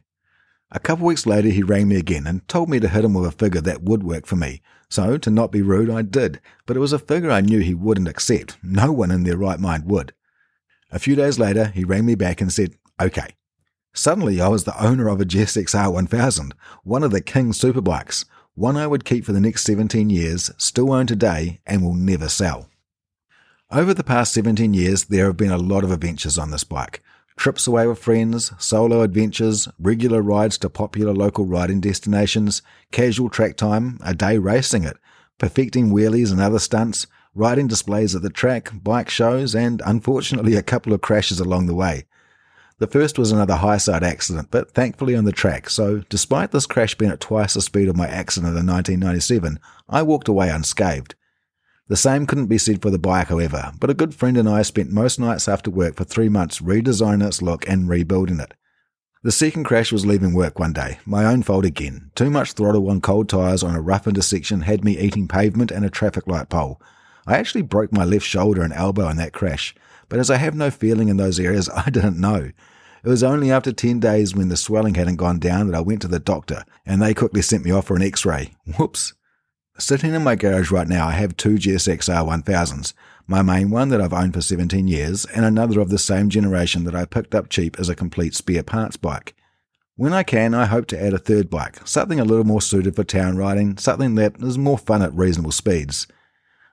A 0.71 0.79
couple 0.79 1.05
weeks 1.05 1.25
later, 1.25 1.49
he 1.49 1.63
rang 1.63 1.87
me 1.87 1.97
again 1.97 2.25
and 2.25 2.47
told 2.47 2.69
me 2.69 2.79
to 2.79 2.87
hit 2.87 3.03
him 3.03 3.13
with 3.13 3.27
a 3.27 3.31
figure 3.31 3.61
that 3.61 3.83
would 3.83 4.03
work 4.03 4.25
for 4.25 4.37
me. 4.37 4.61
So, 4.89 5.17
to 5.17 5.29
not 5.29 5.51
be 5.51 5.61
rude, 5.61 5.89
I 5.89 6.01
did, 6.01 6.39
but 6.65 6.77
it 6.77 6.79
was 6.79 6.93
a 6.93 6.99
figure 6.99 7.31
I 7.31 7.41
knew 7.41 7.59
he 7.59 7.73
wouldn't 7.73 8.07
accept. 8.07 8.57
No 8.63 8.91
one 8.91 9.11
in 9.11 9.23
their 9.23 9.37
right 9.37 9.59
mind 9.59 9.85
would. 9.85 10.13
A 10.91 10.99
few 10.99 11.15
days 11.15 11.39
later, 11.39 11.65
he 11.67 11.83
rang 11.83 12.05
me 12.05 12.15
back 12.15 12.41
and 12.41 12.51
said, 12.51 12.75
OK. 12.99 13.21
Suddenly, 13.93 14.39
I 14.39 14.47
was 14.47 14.63
the 14.63 14.81
owner 14.81 15.09
of 15.09 15.19
a 15.19 15.25
GSX-R 15.25 15.91
1000, 15.91 16.53
one 16.83 17.03
of 17.03 17.11
the 17.11 17.21
King 17.21 17.51
superbikes, 17.51 18.23
one 18.55 18.77
I 18.77 18.87
would 18.87 19.05
keep 19.05 19.25
for 19.25 19.31
the 19.31 19.39
next 19.39 19.63
17 19.63 20.09
years, 20.09 20.51
still 20.57 20.91
own 20.91 21.07
today, 21.07 21.61
and 21.65 21.81
will 21.81 21.93
never 21.93 22.27
sell. 22.27 22.69
Over 23.71 23.93
the 23.93 24.03
past 24.03 24.33
17 24.33 24.73
years, 24.73 25.05
there 25.05 25.27
have 25.27 25.37
been 25.37 25.51
a 25.51 25.57
lot 25.57 25.83
of 25.83 25.91
adventures 25.91 26.37
on 26.37 26.51
this 26.51 26.65
bike. 26.65 27.01
Trips 27.37 27.65
away 27.65 27.87
with 27.87 27.99
friends, 27.99 28.51
solo 28.59 29.01
adventures, 29.01 29.69
regular 29.79 30.21
rides 30.21 30.57
to 30.59 30.69
popular 30.69 31.13
local 31.13 31.45
riding 31.45 31.79
destinations, 31.79 32.61
casual 32.91 33.29
track 33.29 33.55
time, 33.55 33.97
a 34.03 34.13
day 34.13 34.37
racing 34.37 34.83
it, 34.83 34.97
perfecting 35.37 35.89
wheelies 35.89 36.31
and 36.31 36.41
other 36.41 36.59
stunts, 36.59 37.07
riding 37.33 37.67
displays 37.67 38.13
at 38.13 38.21
the 38.21 38.29
track, 38.29 38.71
bike 38.83 39.09
shows, 39.09 39.55
and 39.55 39.81
unfortunately 39.85 40.55
a 40.55 40.61
couple 40.61 40.91
of 40.91 41.01
crashes 41.01 41.39
along 41.39 41.67
the 41.67 41.73
way. 41.73 42.03
The 42.81 42.87
first 42.87 43.19
was 43.19 43.31
another 43.31 43.57
high 43.57 43.77
side 43.77 44.03
accident, 44.03 44.47
but 44.49 44.71
thankfully 44.71 45.15
on 45.15 45.25
the 45.25 45.31
track, 45.31 45.69
so 45.69 45.99
despite 46.09 46.49
this 46.49 46.65
crash 46.65 46.95
being 46.95 47.11
at 47.11 47.19
twice 47.19 47.53
the 47.53 47.61
speed 47.61 47.87
of 47.87 47.95
my 47.95 48.07
accident 48.07 48.57
in 48.57 48.65
1997, 48.65 49.59
I 49.87 50.01
walked 50.01 50.27
away 50.27 50.49
unscathed. 50.49 51.13
The 51.89 51.95
same 51.95 52.25
couldn't 52.25 52.47
be 52.47 52.57
said 52.57 52.81
for 52.81 52.89
the 52.89 52.97
bike, 52.97 53.27
however, 53.27 53.71
but 53.79 53.91
a 53.91 53.93
good 53.93 54.15
friend 54.15 54.35
and 54.35 54.49
I 54.49 54.63
spent 54.63 54.89
most 54.89 55.19
nights 55.19 55.47
after 55.47 55.69
work 55.69 55.95
for 55.95 56.05
three 56.05 56.27
months 56.27 56.59
redesigning 56.59 57.27
its 57.27 57.39
look 57.39 57.69
and 57.69 57.87
rebuilding 57.87 58.39
it. 58.39 58.55
The 59.21 59.31
second 59.31 59.65
crash 59.65 59.91
was 59.91 60.07
leaving 60.07 60.33
work 60.33 60.57
one 60.57 60.73
day, 60.73 60.97
my 61.05 61.25
own 61.25 61.43
fault 61.43 61.65
again. 61.65 62.09
Too 62.15 62.31
much 62.31 62.53
throttle 62.53 62.89
on 62.89 62.99
cold 62.99 63.29
tyres 63.29 63.61
on 63.61 63.75
a 63.75 63.79
rough 63.79 64.07
intersection 64.07 64.61
had 64.61 64.83
me 64.83 64.97
eating 64.97 65.27
pavement 65.27 65.69
and 65.69 65.85
a 65.85 65.91
traffic 65.91 66.25
light 66.25 66.49
pole. 66.49 66.81
I 67.27 67.37
actually 67.37 67.61
broke 67.61 67.91
my 67.91 68.05
left 68.05 68.25
shoulder 68.25 68.63
and 68.63 68.73
elbow 68.73 69.07
in 69.09 69.17
that 69.17 69.33
crash, 69.33 69.75
but 70.09 70.19
as 70.19 70.31
I 70.31 70.37
have 70.37 70.55
no 70.55 70.71
feeling 70.71 71.09
in 71.09 71.17
those 71.17 71.39
areas, 71.39 71.69
I 71.75 71.91
didn't 71.91 72.19
know. 72.19 72.49
It 73.03 73.09
was 73.09 73.23
only 73.23 73.51
after 73.51 73.71
10 73.71 73.99
days 73.99 74.35
when 74.35 74.49
the 74.49 74.57
swelling 74.57 74.93
hadn't 74.93 75.15
gone 75.15 75.39
down 75.39 75.67
that 75.67 75.77
I 75.77 75.81
went 75.81 76.01
to 76.03 76.07
the 76.07 76.19
doctor, 76.19 76.63
and 76.85 77.01
they 77.01 77.15
quickly 77.15 77.41
sent 77.41 77.65
me 77.65 77.71
off 77.71 77.87
for 77.87 77.95
an 77.95 78.03
x 78.03 78.25
ray. 78.25 78.53
Whoops. 78.77 79.13
Sitting 79.79 80.13
in 80.13 80.23
my 80.23 80.35
garage 80.35 80.69
right 80.69 80.87
now, 80.87 81.07
I 81.07 81.13
have 81.13 81.35
two 81.35 81.55
GSXR 81.55 82.27
1000s, 82.43 82.93
my 83.25 83.41
main 83.41 83.71
one 83.71 83.89
that 83.89 84.01
I've 84.01 84.13
owned 84.13 84.33
for 84.33 84.41
17 84.41 84.87
years, 84.87 85.25
and 85.25 85.45
another 85.45 85.79
of 85.79 85.89
the 85.89 85.97
same 85.97 86.29
generation 86.29 86.83
that 86.83 86.93
I 86.93 87.05
picked 87.05 87.33
up 87.33 87.49
cheap 87.49 87.79
as 87.79 87.89
a 87.89 87.95
complete 87.95 88.35
spare 88.35 88.61
parts 88.61 88.97
bike. 88.97 89.33
When 89.95 90.13
I 90.13 90.21
can, 90.23 90.53
I 90.53 90.65
hope 90.65 90.85
to 90.87 91.01
add 91.01 91.13
a 91.13 91.17
third 91.17 91.49
bike, 91.49 91.87
something 91.87 92.19
a 92.19 92.25
little 92.25 92.43
more 92.43 92.61
suited 92.61 92.95
for 92.95 93.03
town 93.03 93.37
riding, 93.37 93.77
something 93.77 94.15
that 94.15 94.35
is 94.41 94.57
more 94.57 94.77
fun 94.77 95.01
at 95.01 95.13
reasonable 95.13 95.51
speeds. 95.51 96.05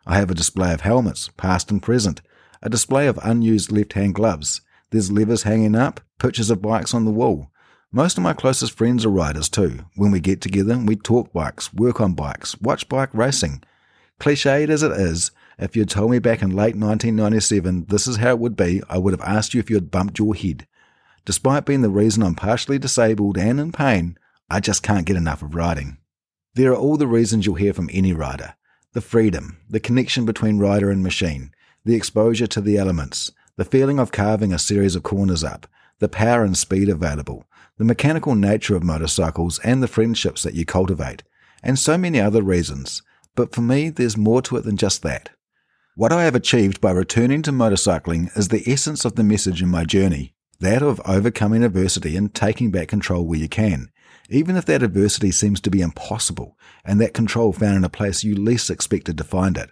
I 0.07 0.17
have 0.17 0.31
a 0.31 0.35
display 0.35 0.75
of 0.75 0.83
helmets, 0.83 1.31
past 1.37 1.71
and 1.71 1.83
present, 1.83 2.21
a 2.63 2.69
display 2.69 3.07
of 3.07 3.19
unused 3.23 3.73
left 3.73 3.95
hand 3.95 4.15
gloves, 4.15 4.61
there's 4.91 5.13
levers 5.13 5.43
hanging 5.43 5.75
up, 5.75 6.01
pictures 6.19 6.51
of 6.51 6.63
bikes 6.63 6.95
on 6.95 7.05
the 7.05 7.11
wall. 7.11 7.51
Most 7.91 8.19
of 8.19 8.23
my 8.23 8.33
closest 8.33 8.77
friends 8.77 9.05
are 9.05 9.11
riders 9.11 9.49
too. 9.49 9.81
When 9.97 10.11
we 10.11 10.21
get 10.21 10.41
together, 10.41 10.79
we 10.79 10.97
talk 10.97 11.33
bikes, 11.33 11.73
work 11.73 12.01
on 12.01 12.13
bikes, 12.15 12.61
watch 12.61 12.89
bike 12.89 13.11
racing. 13.13 13.63
Cliched 14.21 14.69
as 14.69 14.83
it 14.83 14.93
is, 14.93 15.31
if 15.59 15.75
you'd 15.75 15.89
told 15.89 16.11
me 16.11 16.19
back 16.19 16.43
in 16.43 16.51
late 16.51 16.77
1997 16.77 17.87
this 17.89 18.07
is 18.07 18.17
how 18.17 18.31
it 18.31 18.39
would 18.39 18.57
be, 18.57 18.83
I 18.89 18.99
would 18.99 19.13
have 19.13 19.29
asked 19.29 19.55
you 19.55 19.61
if 19.61 19.71
you 19.71 19.77
had 19.77 19.91
bumped 19.91 20.19
your 20.19 20.35
head. 20.35 20.67
Despite 21.25 21.67
being 21.67 21.83
the 21.83 21.91
reason 21.91 22.23
I'm 22.23 22.35
partially 22.35 22.79
disabled 22.79 23.37
and 23.37 23.61
in 23.61 23.73
pain, 23.73 24.19
I 24.51 24.61
just 24.61 24.83
can't 24.83 25.07
get 25.07 25.17
enough 25.17 25.43
of 25.43 25.55
riding. 25.55 25.99
There 26.55 26.73
are 26.73 26.77
all 26.77 26.97
the 26.97 27.07
reasons 27.07 27.47
you'll 27.47 27.57
hear 27.57 27.75
from 27.75 27.91
any 27.93 28.13
rider 28.13 28.55
the 28.95 29.01
freedom, 29.03 29.59
the 29.69 29.79
connection 29.79 30.25
between 30.25 30.59
rider 30.59 30.91
and 30.91 31.03
machine, 31.03 31.53
the 31.85 31.95
exposure 31.95 32.47
to 32.47 32.61
the 32.61 32.79
elements, 32.79 33.31
the 33.59 33.65
feeling 33.65 33.99
of 33.99 34.13
carving 34.13 34.53
a 34.53 34.59
series 34.59 34.95
of 34.95 35.03
corners 35.03 35.43
up, 35.43 35.67
the 35.99 36.09
power 36.09 36.45
and 36.45 36.57
speed 36.57 36.89
available, 36.89 37.45
the 37.77 37.85
mechanical 37.85 38.37
nature 38.37 38.77
of 38.77 38.85
motorcycles, 38.85 39.59
and 39.65 39.83
the 39.83 39.89
friendships 39.89 40.45
that 40.45 40.55
you 40.55 40.65
cultivate, 40.65 41.25
and 41.61 41.77
so 41.77 41.99
many 41.99 42.21
other 42.21 42.41
reasons. 42.41 43.03
But 43.35 43.53
for 43.53 43.61
me, 43.61 43.91
there's 43.91 44.17
more 44.17 44.41
to 44.43 44.57
it 44.59 44.63
than 44.63 44.77
just 44.77 45.03
that. 45.03 45.31
What 45.97 46.13
I 46.13 46.23
have 46.23 46.37
achieved 46.37 46.81
by 46.81 46.93
returning 46.93 47.43
to 47.43 47.51
motorcycling 47.51 48.37
is 48.39 48.47
the 48.47 48.63
essence 48.65 49.05
of 49.05 49.17
the 49.17 49.25
message 49.25 49.61
in 49.61 49.69
my 49.69 49.85
journey 49.85 50.35
that 50.61 50.81
of 50.81 51.01
overcoming 51.05 51.65
adversity 51.65 52.17
and 52.17 52.33
taking 52.33 52.71
back 52.71 52.87
control 52.87 53.27
where 53.27 53.41
you 53.41 53.49
can, 53.49 53.91
even 54.31 54.57
if 54.57 54.67
that 54.67 54.85
adversity 54.85 55.33
seems 55.33 55.61
to 55.61 55.71
be 55.71 55.81
impossible 55.81 56.57
and 56.85 57.01
that 57.01 57.15
control 57.15 57.53
found 57.53 57.77
in 57.77 57.85
a 57.85 57.89
place 57.89 58.23
you 58.23 58.37
least 58.37 58.71
expected 58.71 59.19
to 59.19 59.25
find 59.25 59.57
it. 59.57 59.71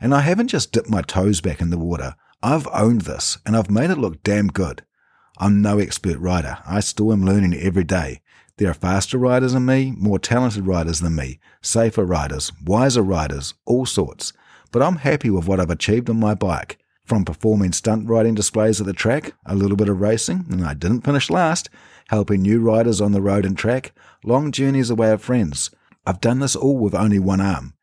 And 0.00 0.14
I 0.14 0.20
haven't 0.20 0.48
just 0.48 0.72
dipped 0.72 0.88
my 0.88 1.02
toes 1.02 1.42
back 1.42 1.60
in 1.60 1.68
the 1.68 1.78
water, 1.78 2.16
I've 2.42 2.66
owned 2.72 3.02
this 3.02 3.36
and 3.44 3.54
I've 3.54 3.70
made 3.70 3.90
it 3.90 3.98
look 3.98 4.22
damn 4.22 4.48
good. 4.48 4.82
I'm 5.38 5.60
no 5.60 5.78
expert 5.78 6.18
rider. 6.18 6.58
I 6.66 6.80
still 6.80 7.12
am 7.12 7.24
learning 7.24 7.54
every 7.54 7.84
day. 7.84 8.22
There 8.56 8.70
are 8.70 8.74
faster 8.74 9.18
riders 9.18 9.52
than 9.52 9.66
me, 9.66 9.94
more 9.96 10.18
talented 10.18 10.66
riders 10.66 11.00
than 11.00 11.16
me, 11.16 11.38
safer 11.62 12.04
riders, 12.04 12.52
wiser 12.64 13.02
riders, 13.02 13.54
all 13.66 13.86
sorts. 13.86 14.32
But 14.72 14.82
I'm 14.82 14.96
happy 14.96 15.30
with 15.30 15.46
what 15.46 15.60
I've 15.60 15.70
achieved 15.70 16.08
on 16.08 16.20
my 16.20 16.34
bike. 16.34 16.78
From 17.04 17.24
performing 17.24 17.72
stunt 17.72 18.08
riding 18.08 18.34
displays 18.34 18.80
at 18.80 18.86
the 18.86 18.92
track, 18.92 19.32
a 19.44 19.54
little 19.54 19.76
bit 19.76 19.88
of 19.88 20.00
racing, 20.00 20.46
and 20.50 20.64
I 20.64 20.74
didn't 20.74 21.04
finish 21.04 21.28
last, 21.28 21.68
helping 22.08 22.42
new 22.42 22.60
riders 22.60 23.00
on 23.00 23.12
the 23.12 23.22
road 23.22 23.44
and 23.44 23.56
track, 23.56 23.92
long 24.24 24.52
journeys 24.52 24.90
away 24.90 25.10
with 25.10 25.22
friends. 25.22 25.70
I've 26.06 26.20
done 26.20 26.38
this 26.38 26.54
all 26.56 26.78
with 26.78 26.94
only 26.94 27.18
one 27.18 27.40
arm. 27.40 27.74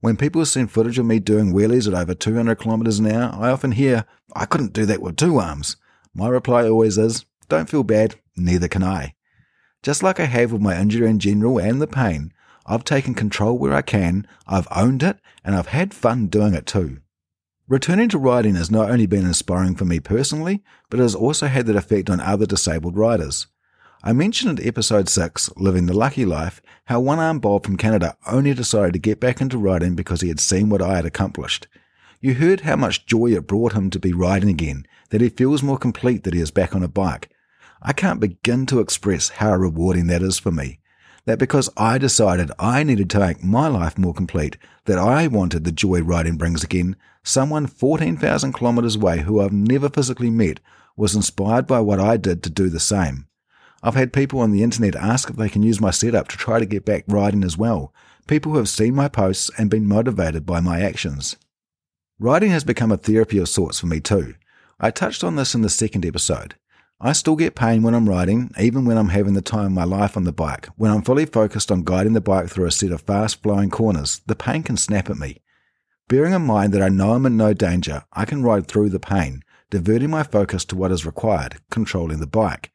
When 0.00 0.16
people 0.16 0.42
have 0.42 0.48
seen 0.48 0.66
footage 0.66 0.98
of 0.98 1.06
me 1.06 1.18
doing 1.18 1.52
wheelies 1.52 1.88
at 1.88 1.94
over 1.94 2.14
200 2.14 2.56
kilometers 2.56 2.98
an 2.98 3.10
hour, 3.10 3.34
I 3.34 3.50
often 3.50 3.72
hear, 3.72 4.04
I 4.34 4.44
couldn't 4.44 4.74
do 4.74 4.84
that 4.86 5.00
with 5.00 5.16
two 5.16 5.38
arms. 5.38 5.76
My 6.14 6.28
reply 6.28 6.68
always 6.68 6.98
is, 6.98 7.24
don't 7.48 7.70
feel 7.70 7.82
bad, 7.82 8.16
neither 8.36 8.68
can 8.68 8.82
I. 8.82 9.14
Just 9.82 10.02
like 10.02 10.20
I 10.20 10.24
have 10.26 10.52
with 10.52 10.60
my 10.60 10.78
injury 10.78 11.08
in 11.08 11.18
general 11.18 11.58
and 11.58 11.80
the 11.80 11.86
pain, 11.86 12.32
I've 12.66 12.84
taken 12.84 13.14
control 13.14 13.56
where 13.56 13.72
I 13.72 13.82
can, 13.82 14.26
I've 14.46 14.68
owned 14.74 15.02
it, 15.02 15.18
and 15.44 15.54
I've 15.54 15.68
had 15.68 15.94
fun 15.94 16.26
doing 16.26 16.52
it 16.54 16.66
too. 16.66 16.98
Returning 17.68 18.08
to 18.10 18.18
riding 18.18 18.54
has 18.56 18.70
not 18.70 18.90
only 18.90 19.06
been 19.06 19.24
inspiring 19.24 19.76
for 19.76 19.86
me 19.86 19.98
personally, 19.98 20.62
but 20.90 21.00
it 21.00 21.04
has 21.04 21.14
also 21.14 21.46
had 21.46 21.66
that 21.66 21.76
effect 21.76 22.10
on 22.10 22.20
other 22.20 22.46
disabled 22.46 22.96
riders. 22.96 23.46
I 24.02 24.12
mentioned 24.12 24.60
in 24.60 24.68
episode 24.68 25.08
6, 25.08 25.50
Living 25.56 25.86
the 25.86 25.96
Lucky 25.96 26.26
Life, 26.26 26.60
how 26.84 27.00
one 27.00 27.18
armed 27.18 27.40
Bob 27.40 27.64
from 27.64 27.76
Canada 27.76 28.16
only 28.26 28.52
decided 28.52 28.92
to 28.92 28.98
get 28.98 29.20
back 29.20 29.40
into 29.40 29.58
riding 29.58 29.94
because 29.94 30.20
he 30.20 30.28
had 30.28 30.38
seen 30.38 30.68
what 30.68 30.82
I 30.82 30.96
had 30.96 31.06
accomplished. 31.06 31.66
You 32.20 32.34
heard 32.34 32.60
how 32.60 32.76
much 32.76 33.06
joy 33.06 33.28
it 33.28 33.46
brought 33.46 33.72
him 33.72 33.88
to 33.90 33.98
be 33.98 34.12
riding 34.12 34.50
again, 34.50 34.86
that 35.10 35.22
he 35.22 35.30
feels 35.30 35.62
more 35.62 35.78
complete 35.78 36.24
that 36.24 36.34
he 36.34 36.40
is 36.40 36.50
back 36.50 36.74
on 36.74 36.82
a 36.82 36.88
bike. 36.88 37.30
I 37.82 37.92
can't 37.94 38.20
begin 38.20 38.66
to 38.66 38.80
express 38.80 39.30
how 39.30 39.56
rewarding 39.56 40.08
that 40.08 40.22
is 40.22 40.38
for 40.38 40.52
me. 40.52 40.78
That 41.24 41.38
because 41.38 41.70
I 41.76 41.98
decided 41.98 42.52
I 42.58 42.82
needed 42.82 43.10
to 43.10 43.18
make 43.20 43.42
my 43.42 43.66
life 43.66 43.98
more 43.98 44.14
complete, 44.14 44.58
that 44.84 44.98
I 44.98 45.26
wanted 45.26 45.64
the 45.64 45.72
joy 45.72 46.02
riding 46.02 46.36
brings 46.36 46.62
again, 46.62 46.96
someone 47.24 47.66
14,000 47.66 48.52
kilometres 48.52 48.96
away 48.96 49.20
who 49.20 49.40
I've 49.40 49.52
never 49.52 49.88
physically 49.88 50.30
met 50.30 50.60
was 50.96 51.16
inspired 51.16 51.66
by 51.66 51.80
what 51.80 51.98
I 51.98 52.18
did 52.18 52.42
to 52.42 52.50
do 52.50 52.68
the 52.68 52.78
same. 52.78 53.26
I've 53.82 53.94
had 53.94 54.12
people 54.12 54.40
on 54.40 54.50
the 54.50 54.62
internet 54.62 54.96
ask 54.96 55.30
if 55.30 55.36
they 55.36 55.48
can 55.48 55.62
use 55.62 55.80
my 55.80 55.90
setup 55.90 56.28
to 56.28 56.36
try 56.36 56.58
to 56.58 56.66
get 56.66 56.84
back 56.84 57.04
riding 57.06 57.44
as 57.44 57.58
well. 57.58 57.92
People 58.26 58.52
who 58.52 58.58
have 58.58 58.68
seen 58.68 58.94
my 58.94 59.08
posts 59.08 59.50
and 59.58 59.70
been 59.70 59.86
motivated 59.86 60.44
by 60.44 60.60
my 60.60 60.80
actions. 60.80 61.36
Riding 62.18 62.50
has 62.50 62.64
become 62.64 62.90
a 62.90 62.96
therapy 62.96 63.38
of 63.38 63.48
sorts 63.48 63.80
for 63.80 63.86
me 63.86 64.00
too. 64.00 64.34
I 64.80 64.90
touched 64.90 65.22
on 65.22 65.36
this 65.36 65.54
in 65.54 65.62
the 65.62 65.68
second 65.68 66.04
episode. 66.04 66.54
I 66.98 67.12
still 67.12 67.36
get 67.36 67.54
pain 67.54 67.82
when 67.82 67.94
I'm 67.94 68.08
riding, 68.08 68.50
even 68.58 68.86
when 68.86 68.96
I'm 68.96 69.10
having 69.10 69.34
the 69.34 69.42
time 69.42 69.66
of 69.66 69.72
my 69.72 69.84
life 69.84 70.16
on 70.16 70.24
the 70.24 70.32
bike. 70.32 70.68
When 70.76 70.90
I'm 70.90 71.02
fully 71.02 71.26
focused 71.26 71.70
on 71.70 71.84
guiding 71.84 72.14
the 72.14 72.22
bike 72.22 72.48
through 72.48 72.64
a 72.64 72.70
set 72.70 72.90
of 72.90 73.02
fast 73.02 73.42
flowing 73.42 73.68
corners, 73.68 74.22
the 74.26 74.34
pain 74.34 74.62
can 74.62 74.78
snap 74.78 75.10
at 75.10 75.18
me. 75.18 75.42
Bearing 76.08 76.32
in 76.32 76.42
mind 76.42 76.72
that 76.72 76.82
I 76.82 76.88
know 76.88 77.12
I'm 77.12 77.26
in 77.26 77.36
no 77.36 77.52
danger, 77.52 78.04
I 78.14 78.24
can 78.24 78.42
ride 78.42 78.66
through 78.66 78.88
the 78.88 78.98
pain, 78.98 79.42
diverting 79.68 80.08
my 80.08 80.22
focus 80.22 80.64
to 80.66 80.76
what 80.76 80.90
is 80.90 81.04
required, 81.04 81.56
controlling 81.70 82.20
the 82.20 82.26
bike. 82.26 82.70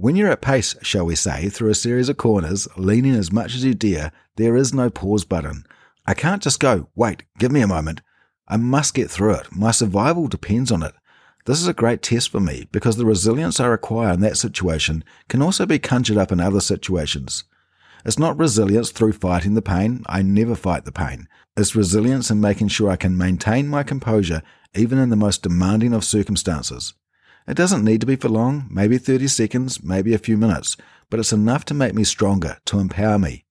When 0.00 0.16
you're 0.16 0.30
at 0.30 0.40
pace, 0.40 0.74
shall 0.80 1.04
we 1.04 1.14
say, 1.14 1.50
through 1.50 1.68
a 1.68 1.74
series 1.74 2.08
of 2.08 2.16
corners, 2.16 2.66
leaning 2.78 3.14
as 3.14 3.30
much 3.30 3.54
as 3.54 3.64
you 3.64 3.74
dare, 3.74 4.12
there 4.36 4.56
is 4.56 4.72
no 4.72 4.88
pause 4.88 5.26
button. 5.26 5.66
I 6.06 6.14
can't 6.14 6.42
just 6.42 6.58
go, 6.58 6.88
wait, 6.94 7.24
give 7.38 7.52
me 7.52 7.60
a 7.60 7.66
moment. 7.66 8.00
I 8.48 8.56
must 8.56 8.94
get 8.94 9.10
through 9.10 9.34
it. 9.34 9.54
My 9.54 9.72
survival 9.72 10.26
depends 10.26 10.72
on 10.72 10.82
it. 10.82 10.94
This 11.44 11.60
is 11.60 11.66
a 11.66 11.74
great 11.74 12.00
test 12.00 12.30
for 12.30 12.40
me 12.40 12.66
because 12.72 12.96
the 12.96 13.04
resilience 13.04 13.60
I 13.60 13.66
require 13.66 14.14
in 14.14 14.20
that 14.20 14.38
situation 14.38 15.04
can 15.28 15.42
also 15.42 15.66
be 15.66 15.78
conjured 15.78 16.16
up 16.16 16.32
in 16.32 16.40
other 16.40 16.60
situations. 16.62 17.44
It's 18.02 18.18
not 18.18 18.38
resilience 18.38 18.92
through 18.92 19.12
fighting 19.12 19.52
the 19.52 19.60
pain. 19.60 20.02
I 20.06 20.22
never 20.22 20.54
fight 20.54 20.86
the 20.86 20.92
pain. 20.92 21.28
It's 21.58 21.76
resilience 21.76 22.30
in 22.30 22.40
making 22.40 22.68
sure 22.68 22.88
I 22.88 22.96
can 22.96 23.18
maintain 23.18 23.68
my 23.68 23.82
composure 23.82 24.40
even 24.74 24.98
in 24.98 25.10
the 25.10 25.16
most 25.16 25.42
demanding 25.42 25.92
of 25.92 26.04
circumstances. 26.04 26.94
It 27.50 27.56
doesn't 27.56 27.84
need 27.84 28.00
to 28.00 28.06
be 28.06 28.14
for 28.14 28.28
long, 28.28 28.68
maybe 28.70 28.96
30 28.96 29.26
seconds, 29.26 29.82
maybe 29.82 30.14
a 30.14 30.18
few 30.18 30.36
minutes, 30.36 30.76
but 31.10 31.18
it's 31.18 31.32
enough 31.32 31.64
to 31.64 31.74
make 31.74 31.94
me 31.94 32.04
stronger, 32.04 32.58
to 32.66 32.78
empower 32.78 33.18
me. 33.18 33.44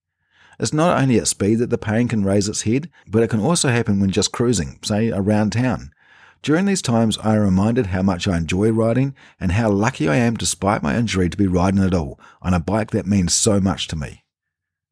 It's 0.57 0.71
not 0.71 1.01
only 1.01 1.17
at 1.17 1.27
speed 1.27 1.55
that 1.55 1.69
the 1.69 1.77
pain 1.77 2.07
can 2.07 2.23
raise 2.23 2.47
its 2.47 2.61
head, 2.61 2.89
but 3.07 3.23
it 3.23 3.29
can 3.29 3.41
also 3.41 3.67
happen 3.67 3.99
when 3.99 4.09
just 4.09 4.31
cruising, 4.31 4.79
say 4.85 5.11
around 5.11 5.51
town. 5.51 5.91
During 6.41 6.63
these 6.63 6.81
times, 6.81 7.17
I 7.17 7.35
am 7.35 7.41
reminded 7.41 7.87
how 7.87 8.01
much 8.01 8.25
I 8.25 8.37
enjoy 8.37 8.71
riding 8.71 9.15
and 9.37 9.51
how 9.51 9.69
lucky 9.69 10.07
I 10.07 10.15
am, 10.15 10.37
despite 10.37 10.81
my 10.81 10.95
injury, 10.95 11.27
to 11.27 11.35
be 11.35 11.47
riding 11.47 11.83
at 11.83 11.93
all 11.93 12.17
on 12.41 12.53
a 12.53 12.61
bike 12.61 12.91
that 12.91 13.05
means 13.05 13.33
so 13.33 13.59
much 13.59 13.89
to 13.89 13.97
me. 13.97 14.23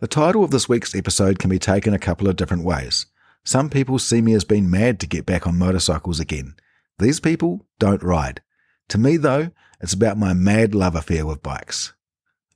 The 0.02 0.08
title 0.08 0.44
of 0.44 0.52
this 0.52 0.68
week's 0.68 0.94
episode 0.94 1.40
can 1.40 1.50
be 1.50 1.60
taken 1.60 1.94
a 1.94 2.00
couple 2.00 2.28
of 2.28 2.36
different 2.36 2.66
ways. 2.66 3.06
Some 3.46 3.70
people 3.70 4.00
see 4.00 4.20
me 4.20 4.34
as 4.34 4.44
being 4.44 4.70
mad 4.70 5.00
to 5.00 5.08
get 5.08 5.26
back 5.26 5.48
on 5.48 5.58
motorcycles 5.58 6.20
again. 6.20 6.56
These 7.00 7.22
people 7.22 7.66
don't 7.80 8.04
ride. 8.04 8.42
To 8.90 8.98
me, 8.98 9.18
though, 9.18 9.52
it's 9.82 9.94
about 9.94 10.18
my 10.18 10.34
mad 10.34 10.74
love 10.74 10.96
affair 10.96 11.26
with 11.26 11.44
bikes. 11.44 11.94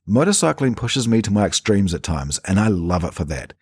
Motorcycling 0.08 0.76
pushes 0.76 1.08
me 1.08 1.22
to 1.22 1.32
my 1.32 1.46
extremes 1.46 1.94
at 1.94 2.04
times, 2.04 2.40
and 2.46 2.60
I 2.60 2.68
love 2.68 3.04
it 3.04 3.14
for 3.14 3.26
that. 3.26 3.54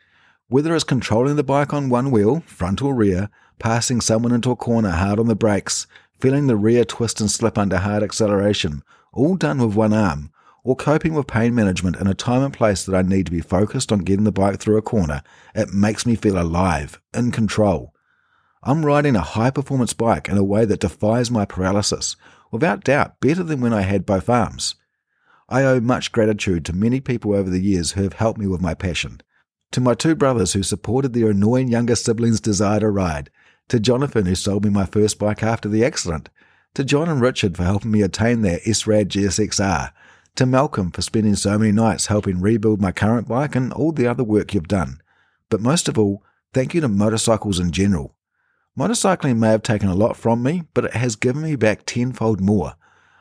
Whether 0.47 0.73
it's 0.75 0.83
controlling 0.83 1.35
the 1.35 1.43
bike 1.43 1.73
on 1.73 1.89
one 1.89 2.11
wheel, 2.11 2.41
front 2.41 2.81
or 2.81 2.95
rear, 2.95 3.29
passing 3.59 4.01
someone 4.01 4.31
into 4.31 4.51
a 4.51 4.55
corner 4.55 4.91
hard 4.91 5.19
on 5.19 5.27
the 5.27 5.35
brakes, 5.35 5.85
feeling 6.19 6.47
the 6.47 6.55
rear 6.55 6.85
twist 6.85 7.19
and 7.19 7.29
slip 7.29 7.57
under 7.57 7.77
hard 7.77 8.03
acceleration, 8.03 8.83
all 9.13 9.35
done 9.35 9.59
with 9.59 9.75
one 9.75 9.93
arm, 9.93 10.31
or 10.63 10.75
coping 10.75 11.13
with 11.13 11.27
pain 11.27 11.55
management 11.55 11.97
in 11.97 12.07
a 12.07 12.13
time 12.13 12.43
and 12.43 12.53
place 12.53 12.83
that 12.83 12.95
I 12.95 13.01
need 13.01 13.25
to 13.25 13.31
be 13.31 13.41
focused 13.41 13.91
on 13.91 13.99
getting 13.99 14.25
the 14.25 14.31
bike 14.31 14.59
through 14.59 14.77
a 14.77 14.81
corner, 14.81 15.23
it 15.55 15.73
makes 15.73 16.05
me 16.05 16.15
feel 16.15 16.39
alive, 16.39 17.01
in 17.13 17.31
control. 17.31 17.93
I'm 18.63 18.85
riding 18.85 19.15
a 19.15 19.21
high 19.21 19.51
performance 19.51 19.93
bike 19.93 20.27
in 20.27 20.37
a 20.37 20.43
way 20.43 20.65
that 20.65 20.81
defies 20.81 21.31
my 21.31 21.45
paralysis, 21.45 22.15
without 22.51 22.83
doubt 22.83 23.19
better 23.19 23.43
than 23.43 23.61
when 23.61 23.73
I 23.73 23.81
had 23.81 24.05
both 24.05 24.29
arms. 24.29 24.75
I 25.47 25.63
owe 25.63 25.79
much 25.79 26.11
gratitude 26.11 26.65
to 26.65 26.73
many 26.73 26.99
people 26.99 27.33
over 27.33 27.49
the 27.49 27.61
years 27.61 27.91
who 27.91 28.03
have 28.03 28.13
helped 28.13 28.39
me 28.39 28.47
with 28.47 28.61
my 28.61 28.73
passion. 28.73 29.21
To 29.71 29.81
my 29.81 29.93
two 29.93 30.15
brothers 30.15 30.53
who 30.53 30.63
supported 30.63 31.13
their 31.13 31.29
annoying 31.29 31.67
younger 31.67 31.95
siblings' 31.95 32.39
desire 32.39 32.79
to 32.79 32.89
ride, 32.89 33.29
to 33.69 33.79
Jonathan 33.79 34.25
who 34.25 34.35
sold 34.35 34.63
me 34.63 34.69
my 34.69 34.85
first 34.85 35.19
bike 35.19 35.43
after 35.43 35.69
the 35.69 35.85
accident, 35.85 36.29
to 36.75 36.83
John 36.83 37.09
and 37.09 37.21
Richard 37.21 37.57
for 37.57 37.63
helping 37.63 37.91
me 37.91 38.01
attain 38.01 38.41
their 38.41 38.59
S-Rad 38.65 39.09
GSXR, 39.09 39.91
to 40.35 40.45
Malcolm 40.45 40.91
for 40.91 41.01
spending 41.01 41.35
so 41.35 41.57
many 41.57 41.71
nights 41.71 42.07
helping 42.07 42.39
rebuild 42.39 42.81
my 42.81 42.91
current 42.91 43.27
bike 43.27 43.55
and 43.55 43.73
all 43.73 43.91
the 43.91 44.07
other 44.07 44.23
work 44.23 44.53
you've 44.53 44.67
done. 44.67 45.01
But 45.49 45.61
most 45.61 45.89
of 45.89 45.97
all, 45.97 46.23
thank 46.53 46.73
you 46.73 46.81
to 46.81 46.87
motorcycles 46.87 47.59
in 47.59 47.71
general. 47.71 48.15
Motorcycling 48.77 49.37
may 49.37 49.49
have 49.49 49.63
taken 49.63 49.89
a 49.89 49.95
lot 49.95 50.15
from 50.15 50.41
me, 50.41 50.63
but 50.73 50.85
it 50.85 50.93
has 50.93 51.15
given 51.15 51.41
me 51.41 51.55
back 51.55 51.85
tenfold 51.85 52.39
more. 52.39 52.75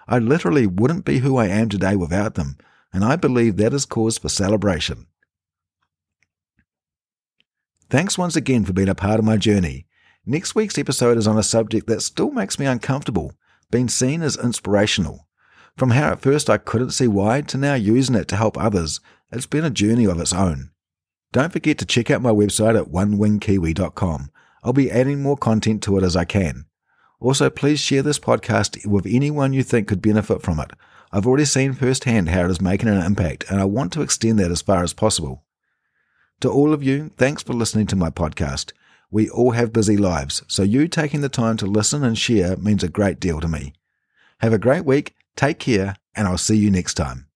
I 0.07 0.19
literally 0.19 0.67
wouldn't 0.67 1.05
be 1.05 1.19
who 1.19 1.37
I 1.37 1.47
am 1.47 1.69
today 1.69 1.97
without 1.97 2.35
them, 2.35 2.57
and 2.93 3.05
I 3.05 3.17
believe 3.17 3.57
that 3.57 3.75
is 3.75 3.85
cause 3.85 4.19
for 4.19 4.29
celebration. 4.29 5.07
Thanks 7.91 8.19
once 8.19 8.37
again 8.37 8.65
for 8.65 8.73
being 8.73 8.89
a 8.89 8.95
part 8.95 9.19
of 9.19 9.25
my 9.25 9.37
journey. 9.37 9.87
Next 10.27 10.55
week's 10.55 10.79
episode 10.79 11.17
is 11.17 11.27
on 11.27 11.39
a 11.39 11.43
subject 11.43 11.87
that 11.87 12.03
still 12.03 12.31
makes 12.31 12.59
me 12.59 12.67
uncomfortable, 12.67 13.33
being 13.71 13.89
seen 13.89 14.23
as 14.23 14.37
inspirational. 14.37 15.27
From 15.77 15.91
how 15.91 16.13
at 16.13 16.21
first 16.21 16.51
I 16.51 16.59
couldn't 16.59 16.91
see 16.91 17.09
why 17.09 17.41
to 17.43 17.57
now 17.57 17.75
using 17.75 18.15
it 18.15 18.29
to 18.29 18.37
help 18.37 18.59
others, 18.59 19.01
it's 19.31 19.47
been 19.47 19.65
a 19.65 19.71
journey 19.71 20.05
of 20.07 20.21
its 20.21 20.33
own. 20.33 20.71
Don't 21.33 21.53
forget 21.53 21.79
to 21.79 21.87
check 21.87 22.11
out 22.11 22.23
my 22.23 22.31
website 22.31 22.79
at 22.79 22.89
onewingkiwi.com. 22.89 24.31
I'll 24.63 24.73
be 24.73 24.91
adding 24.91 25.23
more 25.23 25.37
content 25.37 25.83
to 25.85 25.99
it 25.99 26.05
as 26.05 26.17
I 26.17 26.25
can. 26.25 26.67
Also, 27.21 27.51
please 27.51 27.81
share 27.81 28.03
this 28.03 28.19
podcast 28.19 28.87
with 28.87 29.07
anyone 29.07 29.53
you 29.53 29.63
think 29.63 29.89
could 29.89 30.03
benefit 30.03 30.43
from 30.43 30.61
it. 30.61 30.71
I've 31.11 31.27
already 31.27 31.47
seen 31.47 31.73
firsthand 31.73 32.29
how 32.29 32.45
it 32.45 32.51
is 32.51 32.61
making 32.61 32.89
an 32.89 33.03
impact, 33.03 33.45
and 33.51 33.61
I 33.61 33.65
want 33.65 33.93
to 33.95 34.03
extend 34.03 34.39
that 34.39 34.51
as 34.51 34.63
far 34.63 34.83
as 34.83 34.93
possible. 34.93 35.45
To 36.41 36.51
all 36.51 36.73
of 36.73 36.83
you, 36.83 37.11
thanks 37.17 37.43
for 37.43 37.55
listening 37.55 37.87
to 37.89 37.97
my 37.97 38.11
podcast. 38.11 38.73
We 39.11 39.29
all 39.31 39.53
have 39.53 39.73
busy 39.73 39.97
lives, 39.97 40.43
so 40.49 40.63
you 40.63 40.87
taking 40.87 41.23
the 41.23 41.29
time 41.29 41.57
to 41.59 41.67
listen 41.67 42.05
and 42.05 42.17
share 42.17 42.57
means 42.59 42.85
a 42.85 42.89
great 42.89 43.19
deal 43.19 43.41
to 43.41 43.49
me. 43.49 43.73
Have 44.41 44.53
a 44.53 44.59
great 44.59 44.85
week, 44.85 45.17
take 45.35 45.59
care, 45.59 45.97
and 46.15 46.29
I'll 46.29 46.39
see 46.39 46.57
you 46.57 46.71
next 46.71 46.95
time. 46.95 47.28